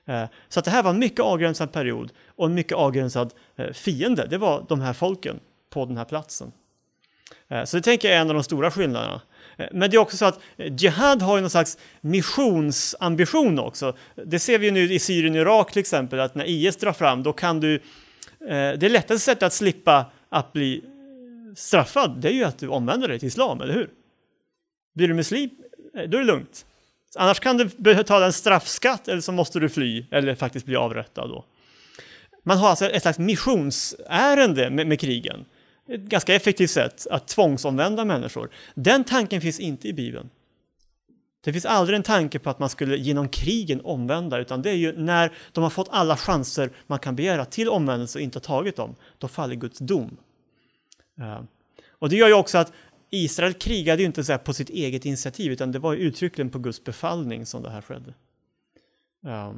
[0.05, 2.11] Eh, så att det här var en mycket avgränsad period
[2.41, 4.27] och en mycket avgränsad eh, fiende.
[4.29, 5.39] Det var de här folken
[5.69, 6.51] på den här platsen.
[7.47, 9.21] Eh, så det tänker jag är en av de stora skillnaderna.
[9.57, 13.95] Eh, men det är också så att Jihad har ju någon slags missionsambition också.
[14.25, 16.93] Det ser vi ju nu i Syrien och Irak till exempel, att när IS drar
[16.93, 17.79] fram, då kan du...
[18.77, 20.83] Det lättaste sättet att slippa att bli
[21.55, 23.89] straffad, det är ju att du omvänder dig till islam, eller hur?
[24.95, 25.49] Blir du muslim,
[25.93, 26.65] då är det lugnt.
[27.15, 31.29] Annars kan du betala en straffskatt eller så måste du fly eller faktiskt bli avrättad.
[31.29, 31.45] Då.
[32.43, 35.45] Man har alltså ett slags missionsärende med, med krigen.
[35.87, 38.49] Ett ganska effektivt sätt att tvångsomvända människor.
[38.75, 40.29] Den tanken finns inte i Bibeln.
[41.43, 44.75] Det finns aldrig en tanke på att man skulle genom krigen omvända, utan det är
[44.75, 48.41] ju när de har fått alla chanser man kan begära till omvändelse och inte har
[48.41, 50.17] tagit dem, då faller Guds dom.
[51.19, 51.41] Eh,
[51.89, 52.73] och det gör ju också att
[53.09, 56.83] Israel krigade ju inte så på sitt eget initiativ, utan det var uttryckligen på Guds
[56.83, 58.13] befallning som det här skedde.
[59.25, 59.53] Eh,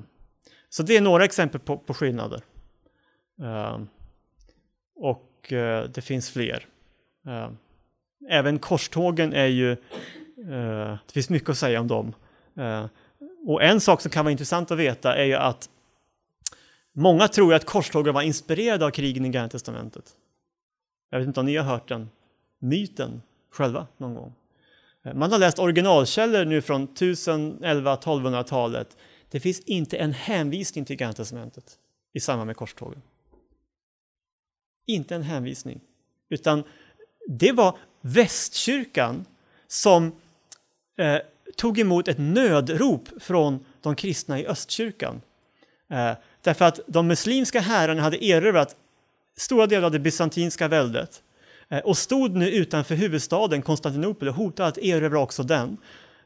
[0.70, 2.42] så det är några exempel på, på skillnader.
[3.42, 3.88] Ehm,
[4.96, 6.68] och eh, det finns fler.
[7.28, 7.58] Ehm,
[8.30, 12.14] även korstågen är ju, eh, det finns mycket att säga om dem.
[12.56, 12.88] Ehm,
[13.48, 15.70] och en sak som kan vara intressant att veta är ju att
[16.94, 20.06] många tror att korstågen var inspirerade av krigen i Gamla Testamentet.
[21.10, 22.10] Jag vet inte om ni har hört den
[22.60, 23.22] myten
[23.52, 24.34] själva någon gång.
[25.14, 28.98] Man har läst originalkällor nu från 1011-1200-talet.
[29.30, 31.78] Det finns inte en hänvisning till Gamla testamentet
[32.14, 33.02] i samband med korstågen.
[34.86, 35.82] Inte en hänvisning,
[36.30, 36.64] utan
[37.28, 39.26] det var västkyrkan
[39.68, 40.12] som
[40.98, 41.18] eh,
[41.56, 45.22] tog emot ett nödrop från de kristna i östkyrkan.
[45.90, 46.12] Eh,
[46.42, 48.76] därför att de muslimska herrarna hade erövrat
[49.38, 51.24] stora delar av det bysantinska väldet
[51.74, 55.78] Eh, och stod nu utanför huvudstaden Konstantinopel och hotade att erövra också den.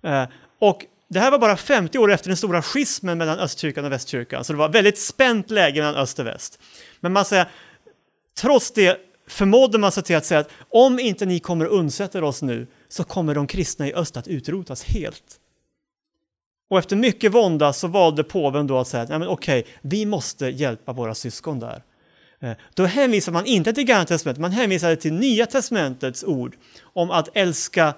[0.02, 0.24] Eh,
[0.60, 4.44] och det här var bara 50 år efter den stora schismen mellan östkyrkan och västkyrkan,
[4.44, 6.60] så det var väldigt spänt läge mellan öst och väst.
[7.00, 7.48] Men man säger,
[8.38, 12.26] trots det förmådde man sig till att säga att om inte ni kommer och undsätta
[12.26, 15.40] oss nu så kommer de kristna i öst att utrotas helt.
[16.70, 20.94] Och efter mycket vånda så valde påven då att säga att okej, vi måste hjälpa
[20.94, 21.84] våra syskon där.
[22.40, 27.12] Eh, då hänvisar man inte till Gamla testamentet, man hänvisar till Nya testamentets ord om
[27.12, 27.94] att älska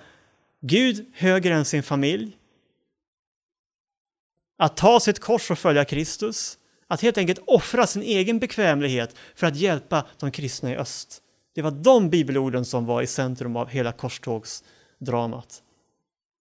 [0.62, 2.38] Gud högre än sin familj,
[4.58, 6.59] att ta sitt kors och följa Kristus,
[6.90, 11.22] att helt enkelt offra sin egen bekvämlighet för att hjälpa de kristna i öst.
[11.56, 15.64] Det var de bibelorden som var i centrum av hela korstågsdramat.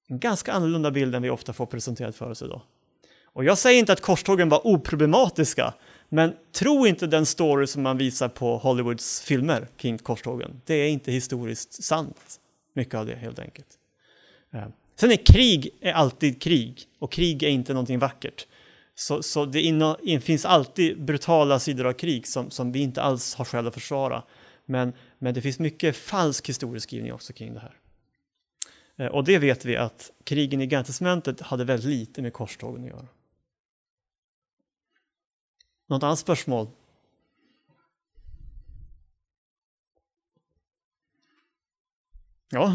[0.08, 2.60] En ganska annorlunda bild än vi ofta får presenterad för oss idag.
[3.24, 5.74] Och jag säger inte att korstågen var oproblematiska,
[6.08, 10.60] men tro inte den story som man visar på Hollywoods filmer kring korstågen.
[10.64, 12.40] Det är inte historiskt sant,
[12.74, 13.68] mycket av det helt enkelt.
[14.52, 14.64] Eh,
[14.96, 18.46] sen är krig är alltid krig och krig är inte någonting vackert.
[18.98, 23.34] Så, så det inno, finns alltid brutala sidor av krig som, som vi inte alls
[23.34, 24.22] har skäl att försvara.
[24.64, 27.76] Men, men det finns mycket falsk historieskrivning också kring det här.
[28.96, 32.90] Eh, och det vet vi att krigen i Gantesmentet hade väldigt lite med korstågen att
[32.90, 33.06] göra.
[35.86, 36.68] Något annat spörsmål?
[42.50, 42.74] Ja.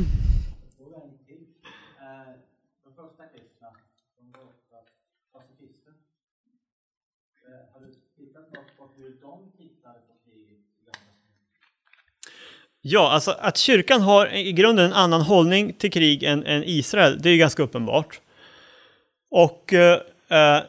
[12.85, 17.21] Ja, alltså att kyrkan har i grunden en annan hållning till krig än, än Israel,
[17.21, 18.19] det är ju ganska uppenbart.
[19.31, 20.63] Och eh, eh,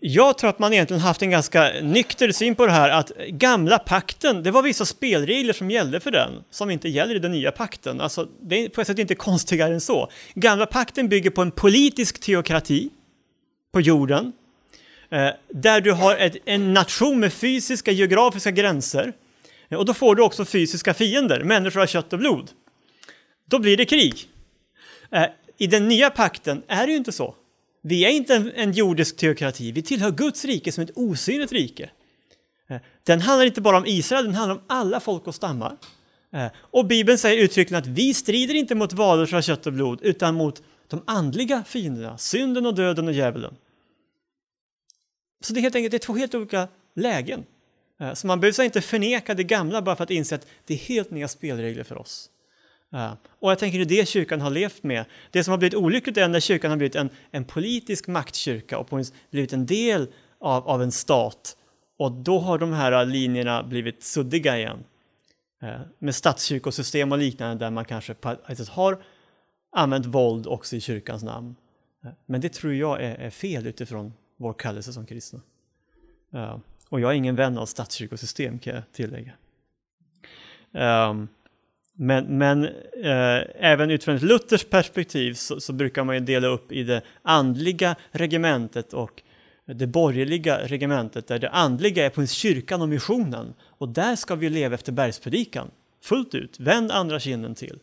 [0.00, 3.78] jag tror att man egentligen haft en ganska nykter syn på det här att gamla
[3.78, 7.52] pakten, det var vissa spelregler som gällde för den som inte gäller i den nya
[7.52, 8.00] pakten.
[8.00, 10.10] Alltså, det är på ett sätt inte konstigare än så.
[10.34, 12.90] Gamla pakten bygger på en politisk teokrati
[13.72, 14.32] på jorden
[15.10, 19.12] Eh, där du har ett, en nation med fysiska geografiska gränser
[19.68, 22.50] eh, och då får du också fysiska fiender, människor av kött och blod.
[23.46, 24.28] Då blir det krig.
[25.10, 25.26] Eh,
[25.58, 27.34] I den nya pakten är det ju inte så.
[27.82, 31.90] Vi är inte en, en jordisk teokrati, vi tillhör Guds rike som ett osynligt rike.
[33.06, 35.76] Den handlar inte bara om Israel, den handlar om alla folk och stammar.
[36.56, 40.34] Och Bibeln säger uttryckligen att vi strider inte mot varelser av kött och blod, utan
[40.34, 43.54] mot de andliga fienderna, synden och döden och djävulen.
[45.40, 47.44] Så det är helt enkelt det är två helt olika lägen.
[48.00, 50.78] Eh, så man behöver inte förneka det gamla bara för att inse att det är
[50.78, 52.30] helt nya spelregler för oss.
[52.92, 55.04] Eh, och jag tänker det är det kyrkan har levt med.
[55.30, 59.00] Det som har blivit olyckligt är när kyrkan har blivit en, en politisk maktkyrka och
[59.30, 60.08] blivit en del
[60.40, 61.56] av, av en stat.
[61.98, 64.84] Och då har de här linjerna blivit suddiga igen.
[65.62, 68.14] Eh, med statskyrkosystem och liknande där man kanske
[68.68, 69.02] har
[69.72, 71.56] använt våld också i kyrkans namn.
[72.26, 75.40] Men det tror jag är, är fel utifrån vår kallelse som kristna.
[76.32, 79.32] Eh, och jag är ingen vän av statskyrkosystem kan jag tillägga.
[80.72, 81.14] Eh,
[81.92, 82.64] men, men
[83.04, 87.02] eh, även utifrån ett lutherskt perspektiv så, så, brukar man ju dela upp i det
[87.22, 89.22] andliga regementet och
[89.64, 93.54] det borgerliga regementet där det andliga är på kyrkan och missionen.
[93.62, 95.70] Och där ska vi leva efter bergspredikan
[96.02, 97.78] fullt ut, vänd andra kinden till.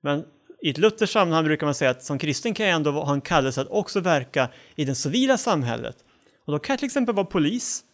[0.00, 0.24] Men
[0.62, 3.20] i ett lutherskt sammanhang brukar man säga att som kristen kan jag ändå ha en
[3.20, 6.04] kallelse att också verka i det civila samhället.
[6.44, 7.84] Och då kan jag till exempel vara polis,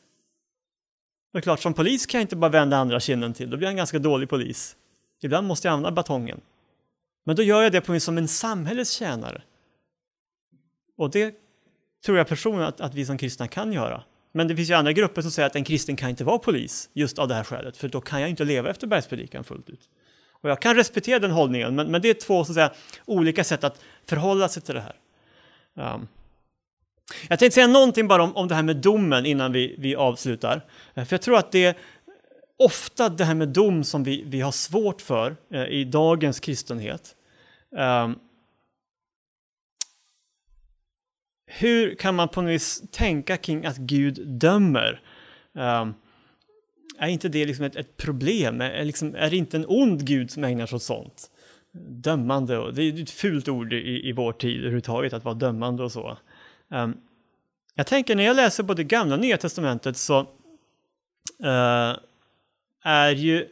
[1.33, 3.67] det är klart, som polis kan jag inte bara vända andra kinden till, då blir
[3.67, 4.77] jag en ganska dålig polis.
[5.23, 6.41] Ibland måste jag använda batongen.
[7.27, 9.43] Men då gör jag det på mig som en samhällets tjänare.
[10.97, 11.35] Och det
[12.05, 14.03] tror jag personligen att, att vi som kristna kan göra.
[14.33, 16.91] Men det finns ju andra grupper som säger att en kristen kan inte vara polis
[16.93, 19.89] just av det här skälet, för då kan jag inte leva efter bergspredikan fullt ut.
[20.41, 22.73] Och jag kan respektera den hållningen, men, men det är två så att säga,
[23.07, 24.97] olika sätt att förhålla sig till det här.
[25.95, 26.09] Um,
[27.29, 30.67] jag tänkte säga någonting bara om, om det här med domen innan vi, vi avslutar.
[30.95, 31.75] Eh, för jag tror att det är
[32.57, 37.15] ofta det här med dom som vi, vi har svårt för eh, i dagens kristenhet.
[37.71, 38.19] Um,
[41.47, 45.01] hur kan man på något vis tänka kring att Gud dömer?
[45.53, 45.95] Um,
[46.99, 48.61] är inte det liksom ett, ett problem?
[48.61, 51.31] Är, liksom, är det inte en ond Gud som ägnar sig åt sånt?
[51.89, 55.83] Dömande, och, det är ett fult ord i, i vår tid överhuvudtaget att vara dömande
[55.83, 56.19] och så.
[56.69, 56.97] Um,
[57.75, 61.97] jag tänker när jag läser både gamla och nya testamentet så uh,
[62.85, 63.49] är ju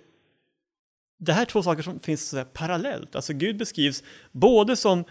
[1.19, 3.17] det här två saker som finns så parallellt.
[3.17, 5.05] Alltså Gud beskrivs både som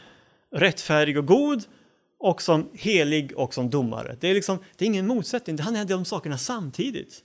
[0.52, 1.64] rättfärdig och god
[2.20, 4.18] och som helig och som domare.
[4.20, 7.24] Det är, liksom, det är ingen motsättning, han är de sakerna samtidigt.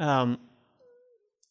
[0.00, 0.36] Um,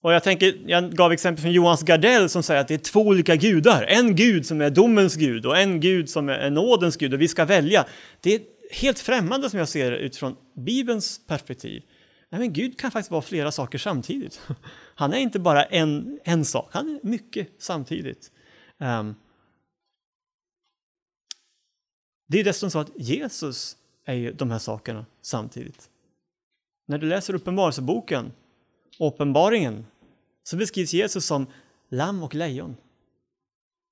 [0.02, 3.02] och jag, tänker, jag gav exempel från Johans Gardell som säger att det är två
[3.02, 3.84] olika gudar.
[3.84, 7.28] En gud som är domens gud och en gud som är nådens gud och vi
[7.28, 7.86] ska välja.
[8.22, 11.84] Det är helt främmande som jag ser det utifrån Bibelns perspektiv.
[12.32, 14.42] Nej, men Gud kan faktiskt vara flera saker samtidigt.
[14.96, 18.32] Han är inte bara en, en sak, han är mycket samtidigt.
[18.78, 19.16] Um,
[22.28, 25.91] det är dessutom så att Jesus är ju de här sakerna samtidigt.
[26.86, 28.32] När du läser Uppenbarelseboken,
[29.00, 29.86] Uppenbaringen,
[30.44, 31.48] så beskrivs Jesus som
[31.90, 32.76] lamm och lejon.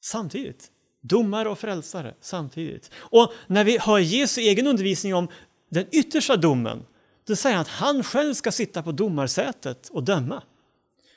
[0.02, 0.72] Samtidigt.
[1.02, 2.92] Domare och frälsare samtidigt.
[2.96, 5.28] Och när vi hör Jesu egen undervisning om
[5.70, 6.86] den yttersta domen,
[7.28, 10.44] då säger han att han själv ska sitta på domarsätet och döma.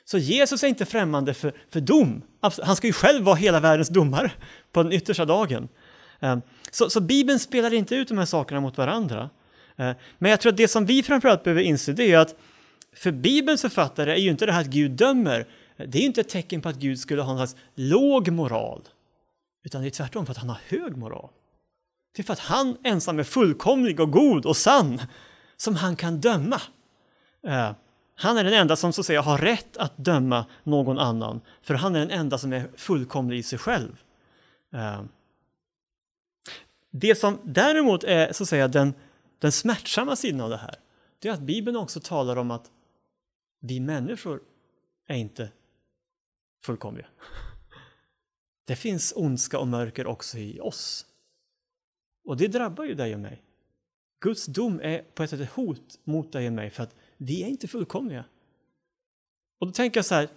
[0.05, 2.21] Så Jesus är inte främmande för, för dom.
[2.63, 4.31] Han ska ju själv vara hela världens domare
[4.71, 5.67] på den yttersta dagen.
[6.19, 9.29] Ehm, så, så Bibeln spelar inte ut de här sakerna mot varandra.
[9.75, 12.35] Eh, men jag tror att det som vi framförallt behöver inse det är att
[12.95, 15.47] för Bibelns författare är ju inte det här att Gud dömer,
[15.77, 18.81] det är ju inte ett tecken på att Gud skulle ha någon slags låg moral.
[19.63, 21.29] Utan det är tvärtom för att han har hög moral.
[22.15, 25.01] Det är för att han ensam är fullkomlig och god och sann
[25.57, 26.61] som han kan döma.
[27.47, 27.71] Eh,
[28.15, 31.73] han är den enda som så att säga har rätt att döma någon annan, för
[31.73, 34.03] han är den enda som är fullkomlig i sig själv.
[34.73, 35.01] Eh,
[36.91, 38.93] det som däremot är så att säga den,
[39.39, 40.75] den smärtsamma sidan av det här,
[41.19, 42.71] det är att Bibeln också talar om att
[43.59, 44.41] vi människor
[45.07, 45.51] är inte
[46.63, 47.07] fullkomliga.
[48.65, 51.05] Det finns ondska och mörker också i oss.
[52.25, 53.43] Och det drabbar ju dig och mig.
[54.19, 57.43] Guds dom är på ett sätt ett hot mot dig och mig för att vi
[57.43, 58.25] är inte fullkomliga.
[59.59, 60.29] Och då tänker jag så här,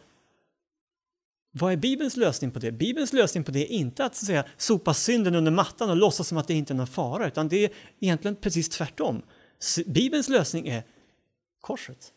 [1.59, 2.73] vad är Bibelns lösning på det?
[2.73, 5.97] Bibelns lösning på det är inte att, så att säga, sopa synden under mattan och
[5.97, 9.23] låtsas som att det inte är någon fara, utan det är egentligen precis tvärtom.
[9.87, 10.85] Bibelns lösning är
[11.61, 12.13] korset.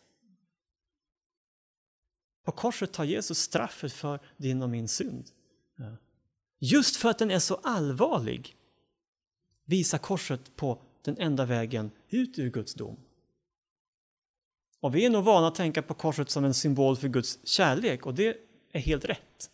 [2.46, 5.26] På korset tar Jesus straffet för din och min synd.
[6.60, 8.56] Just för att den är så allvarlig
[9.66, 12.98] visar korset på den enda vägen ut ur Guds dom.
[14.80, 18.06] Och vi är nog vana att tänka på korset som en symbol för Guds kärlek
[18.06, 19.50] och det är helt rätt.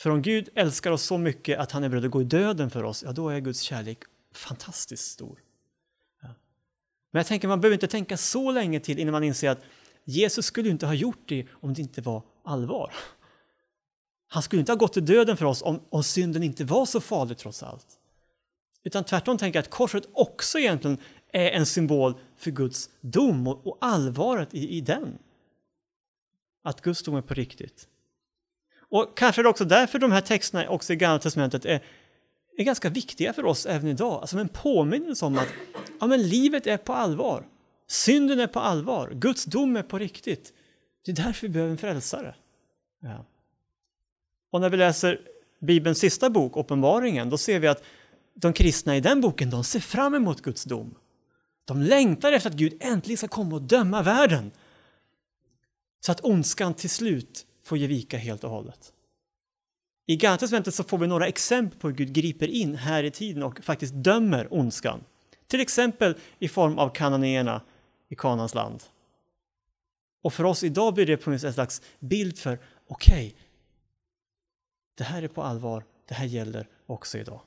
[0.00, 2.70] För om Gud älskar oss så mycket att han är beredd att gå i döden
[2.70, 3.98] för oss, ja då är Guds kärlek
[4.34, 5.42] fantastiskt stor.
[6.22, 6.28] Ja.
[7.10, 9.62] Men jag tänker man behöver inte tänka så länge till innan man inser att
[10.04, 12.92] Jesus skulle inte ha gjort det om det inte var allvar.
[14.28, 17.00] Han skulle inte ha gått i döden för oss om, om synden inte var så
[17.00, 17.86] farlig trots allt.
[18.84, 20.98] Utan tvärtom tänker jag att korset också egentligen
[21.32, 25.18] är en symbol för Guds dom och, och allvaret i, i den.
[26.66, 27.88] Att Guds dom är på riktigt.
[28.88, 31.84] Och kanske är det också därför de här texterna också i Gamla Testamentet är,
[32.56, 34.20] är ganska viktiga för oss även idag.
[34.20, 35.48] Alltså en påminnelse om att
[36.00, 37.46] ja, men livet är på allvar.
[37.88, 39.10] Synden är på allvar.
[39.14, 40.52] Guds dom är på riktigt.
[41.04, 42.34] Det är därför vi behöver en frälsare.
[43.02, 43.24] Ja.
[44.50, 45.20] Och när vi läser
[45.60, 47.82] Bibelns sista bok, Uppenbaringen, då ser vi att
[48.34, 50.94] de kristna i den boken, de ser fram emot Guds dom.
[51.64, 54.50] De längtar efter att Gud äntligen ska komma och döma världen.
[56.06, 58.92] Så att ondskan till slut får ge vika helt och hållet.
[60.06, 63.10] I Gamla testamentet så får vi några exempel på hur Gud griper in här i
[63.10, 65.04] tiden och faktiskt dömer ondskan.
[65.46, 67.62] Till exempel i form av kananéerna
[68.08, 68.82] i Kanans land.
[70.22, 73.40] Och för oss idag blir det på en slags bild för, okej, okay,
[74.94, 77.40] det här är på allvar, det här gäller också idag.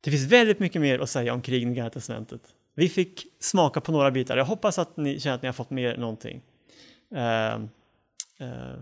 [0.00, 2.55] Det finns väldigt mycket mer att säga om krigen i Gamla testamentet.
[2.78, 4.36] Vi fick smaka på några bitar.
[4.36, 6.42] Jag hoppas att ni känner att ni har fått med er någonting.
[7.12, 7.64] Uh,
[8.46, 8.74] uh,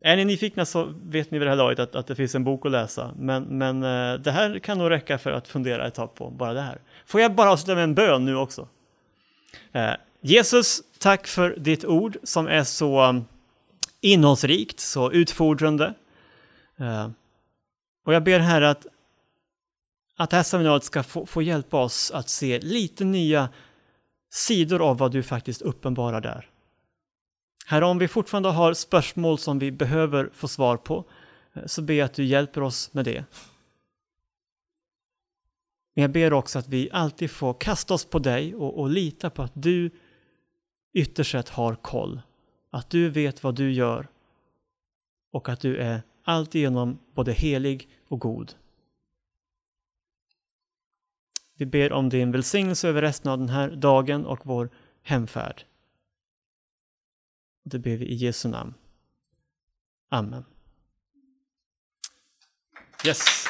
[0.00, 2.44] är ni nyfikna så vet ni vid det här laget att, att det finns en
[2.44, 3.14] bok att läsa.
[3.16, 6.52] Men, men uh, det här kan nog räcka för att fundera ett tag på bara
[6.52, 6.80] det här.
[7.06, 8.68] Får jag bara avsluta med en bön nu också?
[9.72, 13.24] Eh, Jesus, tack för ditt ord som är så um,
[14.00, 15.94] innehållsrikt, så utfordrande.
[18.06, 18.86] Och jag ber här att
[20.20, 23.48] att det här seminariet ska få, få hjälpa oss att se lite nya
[24.30, 26.48] sidor av vad du faktiskt uppenbarar där.
[27.66, 31.04] Herre, om vi fortfarande har spörsmål som vi behöver få svar på,
[31.52, 33.24] eh, så ber jag att du hjälper oss med det.
[35.94, 39.30] Men jag ber också att vi alltid får kasta oss på dig och, och lita
[39.30, 39.90] på att du
[40.92, 42.20] ytterst sett har koll.
[42.70, 44.08] Att du vet vad du gör
[45.32, 48.54] och att du är alltigenom både helig och god.
[51.60, 54.70] Vi ber om din välsignelse över resten av den här dagen och vår
[55.02, 55.62] hemfärd.
[57.64, 58.74] Det ber vi i Jesu namn.
[60.08, 60.44] Amen.
[63.06, 63.49] Yes.